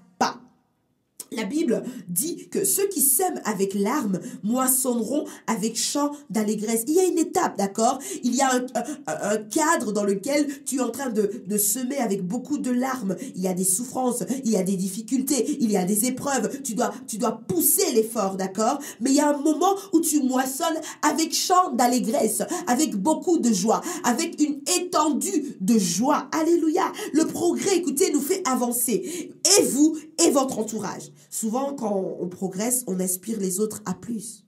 la 1.32 1.44
Bible 1.44 1.82
dit 2.08 2.48
que 2.48 2.64
ceux 2.64 2.86
qui 2.88 3.00
sèment 3.00 3.40
avec 3.44 3.74
larmes 3.74 4.20
moissonneront 4.42 5.24
avec 5.46 5.76
chant 5.76 6.12
d'allégresse. 6.30 6.84
Il 6.86 6.94
y 6.94 7.00
a 7.00 7.04
une 7.04 7.18
étape, 7.18 7.58
d'accord? 7.58 7.98
Il 8.22 8.34
y 8.34 8.42
a 8.42 8.50
un, 8.54 9.36
cadre 9.50 9.92
dans 9.92 10.04
lequel 10.04 10.46
tu 10.64 10.76
es 10.76 10.80
en 10.80 10.90
train 10.90 11.10
de, 11.10 11.58
semer 11.58 11.98
avec 11.98 12.26
beaucoup 12.26 12.58
de 12.58 12.70
larmes. 12.70 13.16
Il 13.34 13.42
y 13.42 13.48
a 13.48 13.54
des 13.54 13.64
souffrances, 13.64 14.22
il 14.44 14.50
y 14.50 14.56
a 14.56 14.62
des 14.62 14.76
difficultés, 14.76 15.56
il 15.60 15.70
y 15.70 15.76
a 15.76 15.84
des 15.84 16.06
épreuves. 16.06 16.62
Tu 16.62 16.74
dois, 16.74 16.92
tu 17.06 17.18
dois 17.18 17.40
pousser 17.48 17.92
l'effort, 17.92 18.36
d'accord? 18.36 18.78
Mais 19.00 19.10
il 19.10 19.16
y 19.16 19.20
a 19.20 19.30
un 19.30 19.38
moment 19.38 19.74
où 19.92 20.00
tu 20.00 20.22
moissonnes 20.22 20.78
avec 21.02 21.34
chant 21.34 21.72
d'allégresse, 21.72 22.42
avec 22.66 22.94
beaucoup 22.94 23.38
de 23.38 23.52
joie, 23.52 23.80
avec 24.04 24.40
une 24.40 24.60
étendue 24.78 25.56
de 25.60 25.78
joie. 25.78 26.28
Alléluia. 26.32 26.92
Le 27.12 27.26
progrès, 27.26 27.76
écoutez, 27.76 28.12
nous 28.12 28.20
fait 28.20 28.42
avancer. 28.46 29.32
Et 29.58 29.62
vous 29.62 29.96
et 30.24 30.30
votre 30.30 30.58
entourage. 30.58 31.10
Souvent, 31.30 31.74
quand 31.74 32.16
on 32.20 32.28
progresse, 32.28 32.84
on 32.86 33.00
inspire 33.00 33.38
les 33.38 33.60
autres 33.60 33.82
à 33.84 33.94
plus, 33.94 34.44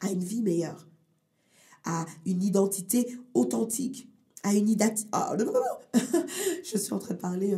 à 0.00 0.10
une 0.10 0.22
vie 0.22 0.42
meilleure, 0.42 0.88
à 1.84 2.06
une 2.26 2.42
identité 2.42 3.18
authentique, 3.34 4.08
à 4.42 4.54
une 4.54 4.68
identité... 4.68 5.08
Ah, 5.12 5.36
je 6.64 6.78
suis 6.78 6.92
en 6.92 6.98
train 6.98 7.14
de 7.14 7.20
parler. 7.20 7.56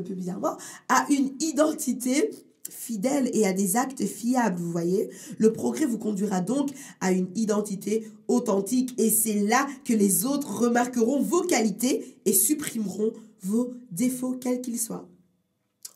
À 0.89 1.07
une 1.11 1.31
identité 1.41 2.31
fidèle 2.69 3.31
et 3.35 3.47
à 3.47 3.53
des 3.53 3.77
actes 3.77 4.05
fiables, 4.05 4.61
vous 4.61 4.71
voyez. 4.71 5.11
Le 5.39 5.53
progrès 5.53 5.87
vous 5.87 5.99
conduira 5.99 6.41
donc 6.41 6.71
à 7.01 7.13
une 7.13 7.29
identité 7.35 8.11
authentique 8.29 8.95
et 8.99 9.11
c'est 9.11 9.41
là 9.41 9.67
que 9.85 9.93
les 9.93 10.25
autres 10.25 10.61
remarqueront 10.61 11.21
vos 11.21 11.43
qualités 11.43 12.17
et 12.25 12.33
supprimeront 12.33 13.13
vos 13.43 13.73
défauts, 13.91 14.37
quels 14.41 14.61
qu'ils 14.61 14.79
soient. 14.79 15.09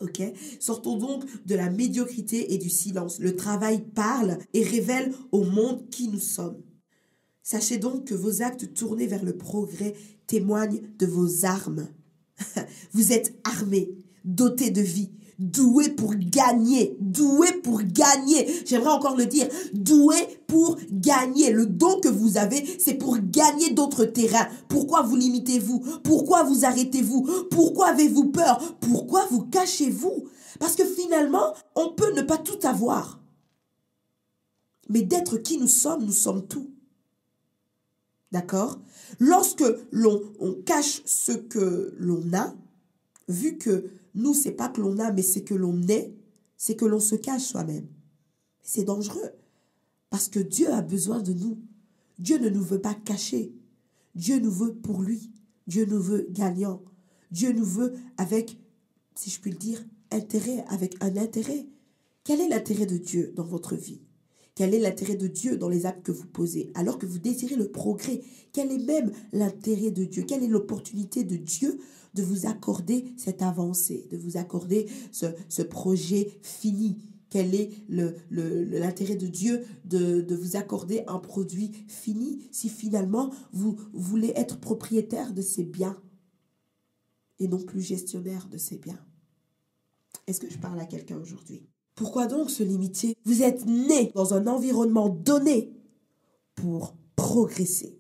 Ok? 0.01 0.23
Sortons 0.61 0.97
donc 0.97 1.25
de 1.47 1.55
la 1.55 1.71
médiocrité 1.71 2.53
et 2.53 2.59
du 2.59 2.71
silence. 2.71 3.19
Le 3.19 3.37
travail 3.37 3.85
parle 3.95 4.39
et 4.53 4.63
révèle 4.63 5.13
au 5.33 5.45
monde 5.45 5.89
qui 5.91 6.09
nous 6.09 6.21
sommes. 6.21 6.61
Sachez 7.43 7.79
donc 7.79 8.07
que 8.07 8.15
vos 8.15 8.43
actes 8.43 8.73
tournés 8.75 9.07
vers 9.07 9.25
le 9.25 9.37
progrès 9.37 9.95
témoignent 10.27 10.81
de 10.99 11.07
vos 11.07 11.45
armes. 11.45 11.89
Vous 12.93 13.13
êtes 13.13 13.39
armés, 13.45 13.91
dotés 14.25 14.71
de 14.71 14.81
vie, 14.81 15.11
doué 15.39 15.89
pour 15.91 16.15
gagner, 16.15 16.97
doué 17.01 17.53
pour 17.63 17.83
gagner. 17.83 18.65
J'aimerais 18.65 18.93
encore 18.93 19.17
le 19.17 19.27
dire, 19.27 19.49
doué 19.73 20.17
pour 20.47 20.79
gagner. 20.91 21.51
Le 21.51 21.67
don 21.67 22.01
que 22.01 22.09
vous 22.09 22.37
avez, 22.37 22.65
c'est 22.79 22.95
pour 22.95 23.19
gagner 23.19 23.71
d'autres 23.71 24.05
terrains. 24.05 24.49
Pourquoi 24.69 25.03
vous 25.03 25.17
limitez-vous? 25.17 25.81
Pourquoi 26.03 26.43
vous 26.45 26.65
arrêtez-vous? 26.65 27.29
Pourquoi 27.51 27.89
avez-vous 27.89 28.31
peur? 28.31 28.77
Pourquoi 28.81 29.27
vous 29.31 29.43
cachez-vous? 29.43 30.25
Parce 30.61 30.77
que 30.77 30.85
finalement, 30.85 31.55
on 31.75 31.91
peut 31.91 32.13
ne 32.15 32.23
pas 32.23 32.39
tout 32.39 32.59
avoir. 32.67 33.21
Mais 34.89 35.03
d'être 35.03 35.39
qui 35.39 35.59
nous 35.59 35.67
sommes, 35.67 36.05
nous 36.05 36.13
sommes 36.13 36.47
tout. 36.47 36.71
D'accord? 38.33 38.79
Lorsque 39.19 39.65
l'on 39.93 40.21
cache 40.67 41.03
ce 41.05 41.33
que 41.33 41.95
l'on 41.99 42.23
a, 42.35 42.55
vu 43.29 43.59
que 43.59 43.91
nous, 44.15 44.35
c'est 44.35 44.53
pas 44.53 44.69
que 44.69 44.81
l'on 44.81 44.99
a, 44.99 45.13
mais 45.13 45.23
c'est 45.23 45.43
que 45.43 45.55
l'on 45.55 45.81
est, 45.89 46.15
c'est 46.57 46.77
que 46.77 46.85
l'on 46.85 47.01
se 47.01 47.17
cache 47.17 47.43
soi-même. 47.43 47.89
C'est 48.63 48.85
dangereux. 48.85 49.31
Parce 50.11 50.29
que 50.29 50.39
Dieu 50.39 50.71
a 50.73 50.83
besoin 50.83 51.21
de 51.21 51.33
nous. 51.33 51.59
Dieu 52.19 52.39
ne 52.39 52.49
nous 52.49 52.63
veut 52.63 52.81
pas 52.81 52.95
cacher. 52.95 53.53
Dieu 54.15 54.39
nous 54.39 54.53
veut 54.53 54.75
pour 54.75 55.03
lui. 55.03 55.33
Dieu 55.67 55.85
nous 55.87 56.01
veut 56.01 56.27
gagnant. 56.31 56.83
Dieu 57.33 57.53
nous 57.53 57.65
veut 57.65 57.95
avec, 58.17 58.57
si 59.17 59.31
je 59.31 59.41
puis 59.41 59.51
le 59.51 59.57
dire, 59.57 59.85
intérêt, 60.13 60.65
avec 60.69 60.97
un 61.03 61.17
intérêt. 61.17 61.67
Quel 62.23 62.41
est 62.41 62.49
l'intérêt 62.49 62.87
de 62.87 62.97
Dieu 62.97 63.33
dans 63.35 63.45
votre 63.45 63.75
vie? 63.75 64.01
Quel 64.55 64.73
est 64.73 64.79
l'intérêt 64.79 65.17
de 65.17 65.27
Dieu 65.27 65.57
dans 65.57 65.69
les 65.69 65.85
actes 65.85 66.05
que 66.05 66.13
vous 66.13 66.27
posez 66.27 66.71
Alors 66.75 66.99
que 66.99 67.07
vous 67.07 67.19
désirez 67.19 67.57
le 67.57 67.71
progrès, 67.71 68.23
quel 68.53 68.71
est 68.71 68.85
même 68.85 69.11
l'intérêt 69.33 69.91
de 69.91 70.05
Dieu? 70.05 70.23
Quelle 70.23 70.45
est 70.45 70.49
l'opportunité 70.49 71.25
de 71.25 71.37
Dieu 71.37 71.81
de 72.15 72.23
vous 72.23 72.47
accorder 72.47 73.13
cette 73.17 73.43
avancée, 73.43 74.07
de 74.11 74.17
vous 74.17 74.37
accorder 74.37 74.87
ce, 75.11 75.63
projet 75.63 76.39
fini? 76.43 76.99
Quel 77.31 77.53
est 77.57 77.71
l'intérêt 77.91 79.17
de 79.17 79.27
Dieu 79.27 79.65
de, 79.85 80.21
de, 80.21 80.37
vous 80.37 80.55
accorder 80.55 81.03
un 81.09 81.19
produit 81.19 81.73
fini 81.89 82.47
si 82.53 82.69
finalement 82.69 83.33
vous 83.53 83.77
voulez 83.93 84.33
être 84.37 84.61
propriétaire 84.61 85.33
de 85.33 85.43
ces 85.43 85.65
biens 85.65 86.01
et 87.41 87.49
non 87.49 87.59
plus 87.59 87.81
gestionnaire 87.81 88.47
de 88.49 88.57
ces 88.57 88.79
biens? 88.79 89.05
Est-ce 90.29 90.39
que 90.39 90.49
je 90.49 90.59
parle 90.59 90.79
à 90.79 90.87
quelqu'un 90.87 91.19
aujourd'hui? 91.19 91.67
Pourquoi 91.95 92.27
donc 92.27 92.51
se 92.51 92.63
limiter? 92.63 93.17
Vous 93.25 93.43
êtes 93.43 93.67
né 93.67 94.11
dans 94.15 94.35
un 94.35 94.47
environnement 94.49 95.09
donné 95.09 95.73
pour 96.57 96.95
progresser. 97.15 97.99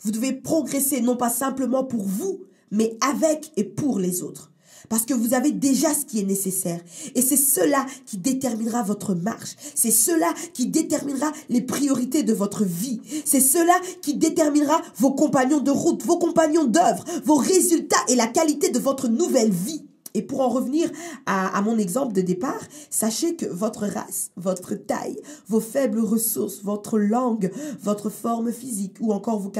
Vous 0.00 0.10
devez 0.10 0.32
progresser 0.32 1.00
non 1.02 1.16
pas 1.16 1.28
simplement 1.28 1.84
pour 1.84 2.04
vous, 2.04 2.40
mais 2.70 2.96
avec 3.00 3.52
et 3.56 3.64
pour 3.64 3.98
les 3.98 4.22
autres. 4.22 4.50
Parce 4.88 5.06
que 5.06 5.14
vous 5.14 5.34
avez 5.34 5.52
déjà 5.52 5.94
ce 5.94 6.04
qui 6.04 6.20
est 6.20 6.24
nécessaire. 6.24 6.80
Et 7.14 7.22
c'est 7.22 7.38
cela 7.38 7.86
qui 8.06 8.18
déterminera 8.18 8.82
votre 8.82 9.14
marche. 9.14 9.56
C'est 9.74 9.90
cela 9.90 10.32
qui 10.52 10.66
déterminera 10.66 11.32
les 11.48 11.62
priorités 11.62 12.22
de 12.22 12.34
votre 12.34 12.64
vie. 12.64 13.00
C'est 13.24 13.40
cela 13.40 13.74
qui 14.02 14.14
déterminera 14.14 14.80
vos 14.96 15.12
compagnons 15.12 15.60
de 15.60 15.70
route, 15.70 16.02
vos 16.02 16.18
compagnons 16.18 16.64
d'œuvre, 16.64 17.04
vos 17.24 17.36
résultats 17.36 17.96
et 18.08 18.14
la 18.14 18.26
qualité 18.26 18.70
de 18.70 18.78
votre 18.78 19.08
nouvelle 19.08 19.52
vie. 19.52 19.83
Et 20.14 20.22
pour 20.22 20.40
en 20.40 20.48
revenir 20.48 20.90
à, 21.26 21.60
mon 21.62 21.76
exemple 21.76 22.12
de 22.12 22.20
départ, 22.20 22.62
sachez 22.88 23.34
que 23.34 23.46
votre 23.46 23.86
race, 23.86 24.30
votre 24.36 24.74
taille, 24.74 25.20
vos 25.48 25.60
faibles 25.60 26.00
ressources, 26.00 26.62
votre 26.62 26.98
langue, 26.98 27.50
votre 27.82 28.10
forme 28.10 28.52
physique 28.52 28.96
ou 29.00 29.12
encore 29.12 29.40
vos, 29.40 29.52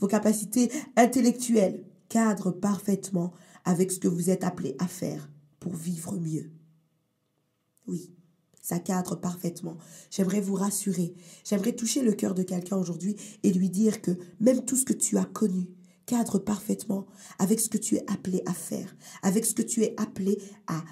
vos 0.00 0.06
capacités 0.08 0.70
intellectuelles 0.96 1.84
cadre 2.12 2.50
parfaitement 2.50 3.32
avec 3.64 3.90
ce 3.90 3.98
que 3.98 4.06
vous 4.06 4.28
êtes 4.28 4.44
appelé 4.44 4.76
à 4.78 4.86
faire 4.86 5.30
pour 5.60 5.74
vivre 5.74 6.18
mieux. 6.18 6.50
Oui, 7.86 8.12
ça 8.60 8.78
cadre 8.78 9.16
parfaitement. 9.16 9.78
J'aimerais 10.10 10.42
vous 10.42 10.54
rassurer, 10.54 11.14
j'aimerais 11.42 11.72
toucher 11.72 12.02
le 12.02 12.12
cœur 12.12 12.34
de 12.34 12.42
quelqu'un 12.42 12.76
aujourd'hui 12.76 13.16
et 13.42 13.50
lui 13.50 13.70
dire 13.70 14.02
que 14.02 14.10
même 14.40 14.62
tout 14.66 14.76
ce 14.76 14.84
que 14.84 14.92
tu 14.92 15.16
as 15.16 15.24
connu 15.24 15.70
cadre 16.06 16.38
parfaitement 16.38 17.06
avec 17.38 17.60
ce 17.60 17.68
que 17.68 17.78
tu 17.78 17.96
es 17.96 18.04
appelé 18.10 18.42
à 18.46 18.52
faire, 18.52 18.96
avec 19.22 19.44
ce 19.44 19.54
que 19.54 19.62
tu 19.62 19.82
es 19.82 19.94
appelé 19.98 20.38
à, 20.66 20.84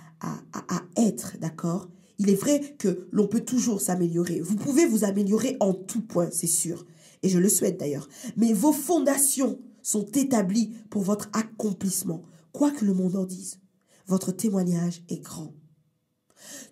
être, 0.97 1.39
d'accord? 1.41 1.89
Il 2.19 2.29
est 2.29 2.35
vrai 2.35 2.77
que 2.79 3.09
l'on 3.13 3.27
peut 3.27 3.41
toujours 3.41 3.81
s'améliorer. 3.81 4.41
Vous 4.41 4.57
pouvez 4.57 4.87
vous 4.87 5.05
améliorer 5.05 5.57
en 5.61 5.73
tout 5.73 6.03
point, 6.03 6.29
c'est 6.31 6.47
sûr. 6.47 6.85
Et 7.23 7.29
je 7.29 7.39
le 7.39 7.49
souhaite 7.49 7.79
d'ailleurs. 7.79 8.09
Mais 8.37 8.53
vos 8.53 8.73
fondations 8.73 9.59
sont 9.83 10.07
établis 10.13 10.75
pour 10.91 11.03
votre 11.03 11.31
accomplissement. 11.33 12.23
Quoi 12.53 12.71
que 12.71 12.85
le 12.85 12.93
monde 12.93 13.17
en 13.17 13.25
dise, 13.25 13.61
votre 14.07 14.33
témoignage 14.33 15.03
est 15.09 15.21
grand. 15.21 15.55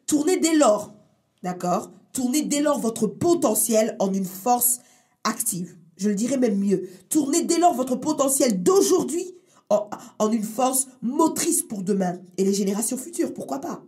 Tournez 0.06 0.38
dès 0.38 0.56
lors, 0.56 0.94
d'accord? 1.42 1.92
Tournez 2.12 2.42
dès 2.42 2.60
lors 2.60 2.80
votre 2.80 3.06
potentiel 3.06 3.96
en 4.00 4.12
une 4.12 4.24
force 4.24 4.80
active. 5.24 5.76
Je 5.98 6.08
le 6.08 6.14
dirais 6.14 6.38
même 6.38 6.58
mieux. 6.58 6.88
Tournez 7.08 7.42
dès 7.42 7.58
lors 7.58 7.74
votre 7.74 7.96
potentiel 7.96 8.62
d'aujourd'hui 8.62 9.34
en, 9.68 10.32
une 10.32 10.44
force 10.44 10.88
motrice 11.02 11.62
pour 11.62 11.82
demain 11.82 12.18
et 12.38 12.44
les 12.44 12.54
générations 12.54 12.96
futures, 12.96 13.34
pourquoi 13.34 13.60
pas? 13.60 13.82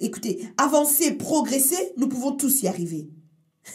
Écoutez, 0.00 0.48
avancer, 0.56 1.12
progresser, 1.12 1.92
nous 1.98 2.08
pouvons 2.08 2.32
tous 2.32 2.62
y 2.62 2.68
arriver. 2.68 3.10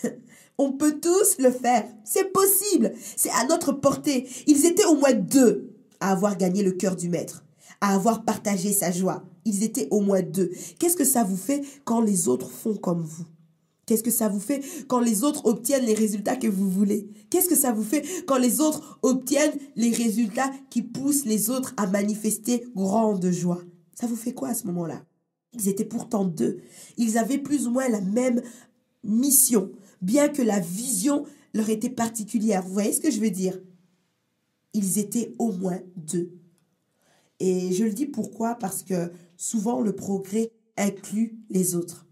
On 0.58 0.72
peut 0.72 1.00
tous 1.00 1.38
le 1.38 1.52
faire. 1.52 1.88
C'est 2.04 2.32
possible. 2.32 2.94
C'est 3.16 3.30
à 3.32 3.46
notre 3.46 3.74
portée. 3.74 4.28
Ils 4.48 4.66
étaient 4.66 4.86
au 4.86 4.96
moins 4.96 5.14
deux 5.14 5.76
à 6.00 6.12
avoir 6.12 6.38
gagné 6.38 6.64
le 6.64 6.72
cœur 6.72 6.96
du 6.96 7.10
maître, 7.10 7.44
à 7.80 7.94
avoir 7.94 8.26
partagé 8.26 8.72
sa 8.72 8.92
joie. 8.92 9.24
Ils 9.46 9.64
étaient 9.64 9.88
au 9.92 10.02
moins 10.02 10.22
deux. 10.22 10.52
Qu'est-ce 10.80 10.98
que 10.98 11.06
ça 11.06 11.24
vous 11.24 11.38
fait 11.38 11.62
quand 11.84 12.02
les 12.02 12.28
autres 12.28 12.50
font 12.50 12.76
comme 12.76 13.02
vous? 13.02 13.26
Qu'est-ce 13.86 14.04
que 14.04 14.12
ça 14.12 14.30
vous 14.30 14.40
fait 14.40 14.64
quand 14.88 15.00
les 15.00 15.24
autres 15.24 15.46
obtiennent 15.46 15.86
les 15.86 15.94
résultats 15.94 16.36
que 16.36 16.48
vous 16.48 16.70
voulez? 16.70 17.10
Qu'est-ce 17.30 17.50
que 17.50 17.56
ça 17.56 17.72
vous 17.72 17.84
fait 17.84 18.06
quand 18.26 18.38
les 18.38 18.62
autres 18.62 19.00
obtiennent 19.02 19.58
les 19.76 19.92
résultats 19.92 20.52
qui 20.70 20.82
poussent 20.82 21.26
les 21.26 21.50
autres 21.50 21.74
à 21.78 21.88
manifester 21.88 22.66
grande 22.76 23.30
joie? 23.32 23.62
Ça 23.94 24.08
vous 24.08 24.16
fait 24.16 24.34
quoi 24.34 24.50
à 24.50 24.54
ce 24.54 24.68
moment-là? 24.68 25.04
Ils 25.54 25.68
étaient 25.68 25.86
pourtant 25.86 26.26
deux. 26.26 26.60
Ils 26.98 27.18
avaient 27.18 27.38
plus 27.38 27.68
ou 27.68 27.72
moins 27.72 27.90
la 27.90 28.02
même 28.02 28.42
mission, 29.04 29.72
bien 30.02 30.30
que 30.30 30.42
la 30.42 30.60
vision 30.60 31.26
leur 31.54 31.70
était 31.70 31.90
particulière. 31.90 32.64
Vous 32.64 32.74
voyez 32.74 32.94
ce 32.94 33.02
que 33.02 33.12
je 33.12 33.20
veux 33.20 33.32
dire? 33.32 33.60
Ils 34.74 35.00
étaient 35.00 35.34
au 35.38 35.52
moins 35.52 35.80
deux. 35.98 36.32
Et 37.40 37.74
je 37.74 37.84
le 37.84 37.92
dis 37.92 38.06
pourquoi? 38.06 38.56
Parce 38.56 38.84
que 38.84 39.12
souvent 39.36 39.82
le 39.82 39.94
progrès 39.94 40.52
inclut 40.78 41.40
les 41.50 41.76
autres. 41.76 42.08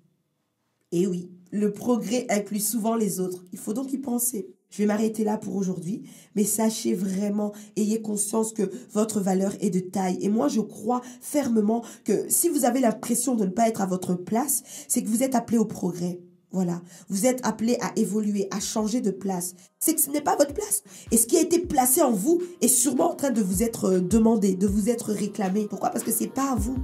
Et 0.91 1.08
oui, 1.08 1.30
le 1.52 1.71
progrès 1.71 2.25
inclut 2.30 2.60
souvent 2.60 2.95
les 2.95 3.19
autres. 3.19 3.43
Il 3.52 3.60
faut 3.60 3.73
donc 3.73 3.93
y 3.93 3.97
penser. 3.97 4.56
Je 4.69 4.78
vais 4.78 4.86
m'arrêter 4.86 5.23
là 5.23 5.38
pour 5.38 5.56
aujourd'hui, 5.56 6.04
mais 6.36 6.43
sachez 6.43 6.93
vraiment, 6.93 7.54
ayez 7.75 8.02
conscience 8.02 8.54
que 8.54 8.69
votre 8.91 9.19
valeur 9.19 9.54
est 9.62 9.71
de 9.71 9.80
taille. 9.80 10.19
Et 10.21 10.30
moi, 10.30 10.47
je 10.47 10.62
crois 10.62 11.02
fermement 11.21 11.84
que 12.06 12.30
si 12.30 12.49
vous 12.49 12.65
avez 12.65 12.80
l'impression 12.80 13.36
de 13.36 13.45
ne 13.45 13.49
pas 13.49 13.67
être 13.67 13.82
à 13.82 13.88
votre 13.88 14.13
place, 14.13 14.62
c'est 14.88 15.02
que 15.02 15.08
vous 15.08 15.23
êtes 15.23 15.34
appelé 15.34 15.58
au 15.58 15.65
progrès. 15.65 16.19
Voilà, 16.52 16.82
vous 17.10 17.28
êtes 17.28 17.45
appelé 17.45 17.78
à 17.80 17.91
évoluer, 17.95 18.47
à 18.49 18.60
changer 18.60 19.02
de 19.02 19.12
place. 19.12 19.54
C'est 19.80 19.93
que 19.93 20.02
ce 20.02 20.10
n'est 20.10 20.21
pas 20.21 20.36
votre 20.36 20.54
place. 20.54 20.84
Et 21.12 21.17
ce 21.17 21.28
qui 21.28 21.38
a 21.38 21.41
été 21.41 21.60
placé 21.60 22.02
en 22.02 22.12
vous 22.12 22.41
est 22.62 22.67
sûrement 22.67 23.12
en 23.12 23.15
train 23.15 23.30
de 23.30 23.41
vous 23.41 23.62
être 23.62 23.86
euh, 23.86 23.99
demandé, 23.99 24.56
de 24.56 24.65
vous 24.65 24.89
être 24.89 25.13
réclamé. 25.13 25.67
Pourquoi? 25.69 25.89
Parce 25.89 26.04
que 26.04 26.12
c'est 26.12 26.28
pas 26.28 26.54
à 26.54 26.56
vous. 26.56 26.75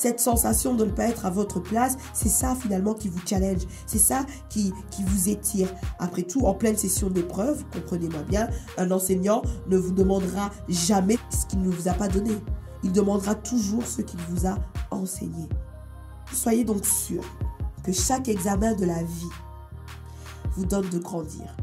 Cette 0.00 0.18
sensation 0.18 0.74
de 0.74 0.86
ne 0.86 0.90
pas 0.90 1.08
être 1.08 1.26
à 1.26 1.30
votre 1.30 1.60
place, 1.60 1.98
c'est 2.14 2.30
ça 2.30 2.54
finalement 2.54 2.94
qui 2.94 3.10
vous 3.10 3.20
challenge. 3.26 3.66
C'est 3.84 3.98
ça 3.98 4.24
qui, 4.48 4.72
qui 4.90 5.04
vous 5.04 5.28
étire. 5.28 5.68
Après 5.98 6.22
tout, 6.22 6.46
en 6.46 6.54
pleine 6.54 6.78
session 6.78 7.10
d'épreuve, 7.10 7.62
comprenez-moi 7.70 8.22
bien, 8.22 8.48
un 8.78 8.90
enseignant 8.92 9.42
ne 9.68 9.76
vous 9.76 9.92
demandera 9.92 10.52
jamais 10.70 11.18
ce 11.28 11.44
qu'il 11.44 11.60
ne 11.60 11.68
vous 11.68 11.86
a 11.86 11.92
pas 11.92 12.08
donné. 12.08 12.32
Il 12.82 12.92
demandera 12.92 13.34
toujours 13.34 13.84
ce 13.84 14.00
qu'il 14.00 14.18
vous 14.30 14.46
a 14.46 14.56
enseigné. 14.90 15.50
Soyez 16.32 16.64
donc 16.64 16.86
sûr 16.86 17.22
que 17.84 17.92
chaque 17.92 18.28
examen 18.28 18.74
de 18.76 18.86
la 18.86 19.02
vie 19.02 19.28
vous 20.56 20.64
donne 20.64 20.88
de 20.88 20.98
grandir. 20.98 21.54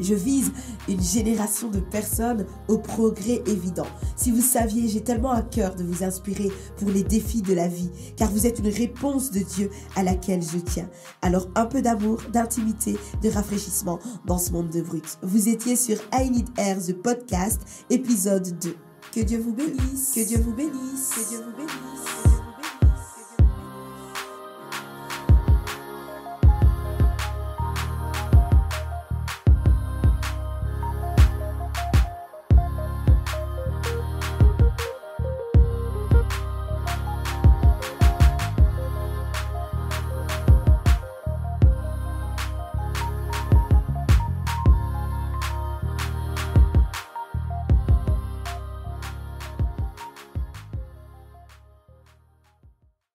Je 0.00 0.14
vise 0.14 0.52
une 0.88 1.02
génération 1.02 1.68
de 1.68 1.80
personnes 1.80 2.46
au 2.68 2.78
progrès 2.78 3.42
évident. 3.46 3.86
Si 4.16 4.30
vous 4.30 4.40
saviez, 4.40 4.88
j'ai 4.88 5.02
tellement 5.02 5.30
à 5.30 5.42
cœur 5.42 5.74
de 5.74 5.84
vous 5.84 6.04
inspirer 6.04 6.50
pour 6.78 6.90
les 6.90 7.02
défis 7.02 7.42
de 7.42 7.54
la 7.54 7.68
vie, 7.68 7.90
car 8.16 8.30
vous 8.30 8.46
êtes 8.46 8.58
une 8.58 8.68
réponse 8.68 9.30
de 9.30 9.40
Dieu 9.40 9.70
à 9.96 10.02
laquelle 10.02 10.42
je 10.42 10.58
tiens. 10.58 10.88
Alors 11.22 11.48
un 11.54 11.66
peu 11.66 11.82
d'amour, 11.82 12.22
d'intimité, 12.32 12.96
de 13.22 13.30
rafraîchissement 13.30 13.98
dans 14.26 14.38
ce 14.38 14.52
monde 14.52 14.70
de 14.70 14.82
brut. 14.82 15.18
Vous 15.22 15.48
étiez 15.48 15.76
sur 15.76 15.96
I 16.12 16.30
Need 16.30 16.48
Air, 16.56 16.78
the 16.78 16.92
podcast, 16.92 17.60
épisode 17.90 18.58
2. 18.60 18.76
Que 19.12 19.20
Dieu 19.20 19.38
vous 19.38 19.52
bénisse, 19.52 20.12
que 20.14 20.26
Dieu 20.26 20.38
vous 20.38 20.54
bénisse, 20.54 21.10
que 21.14 21.28
Dieu 21.28 21.38
vous 21.38 21.56
bénisse. 21.56 22.19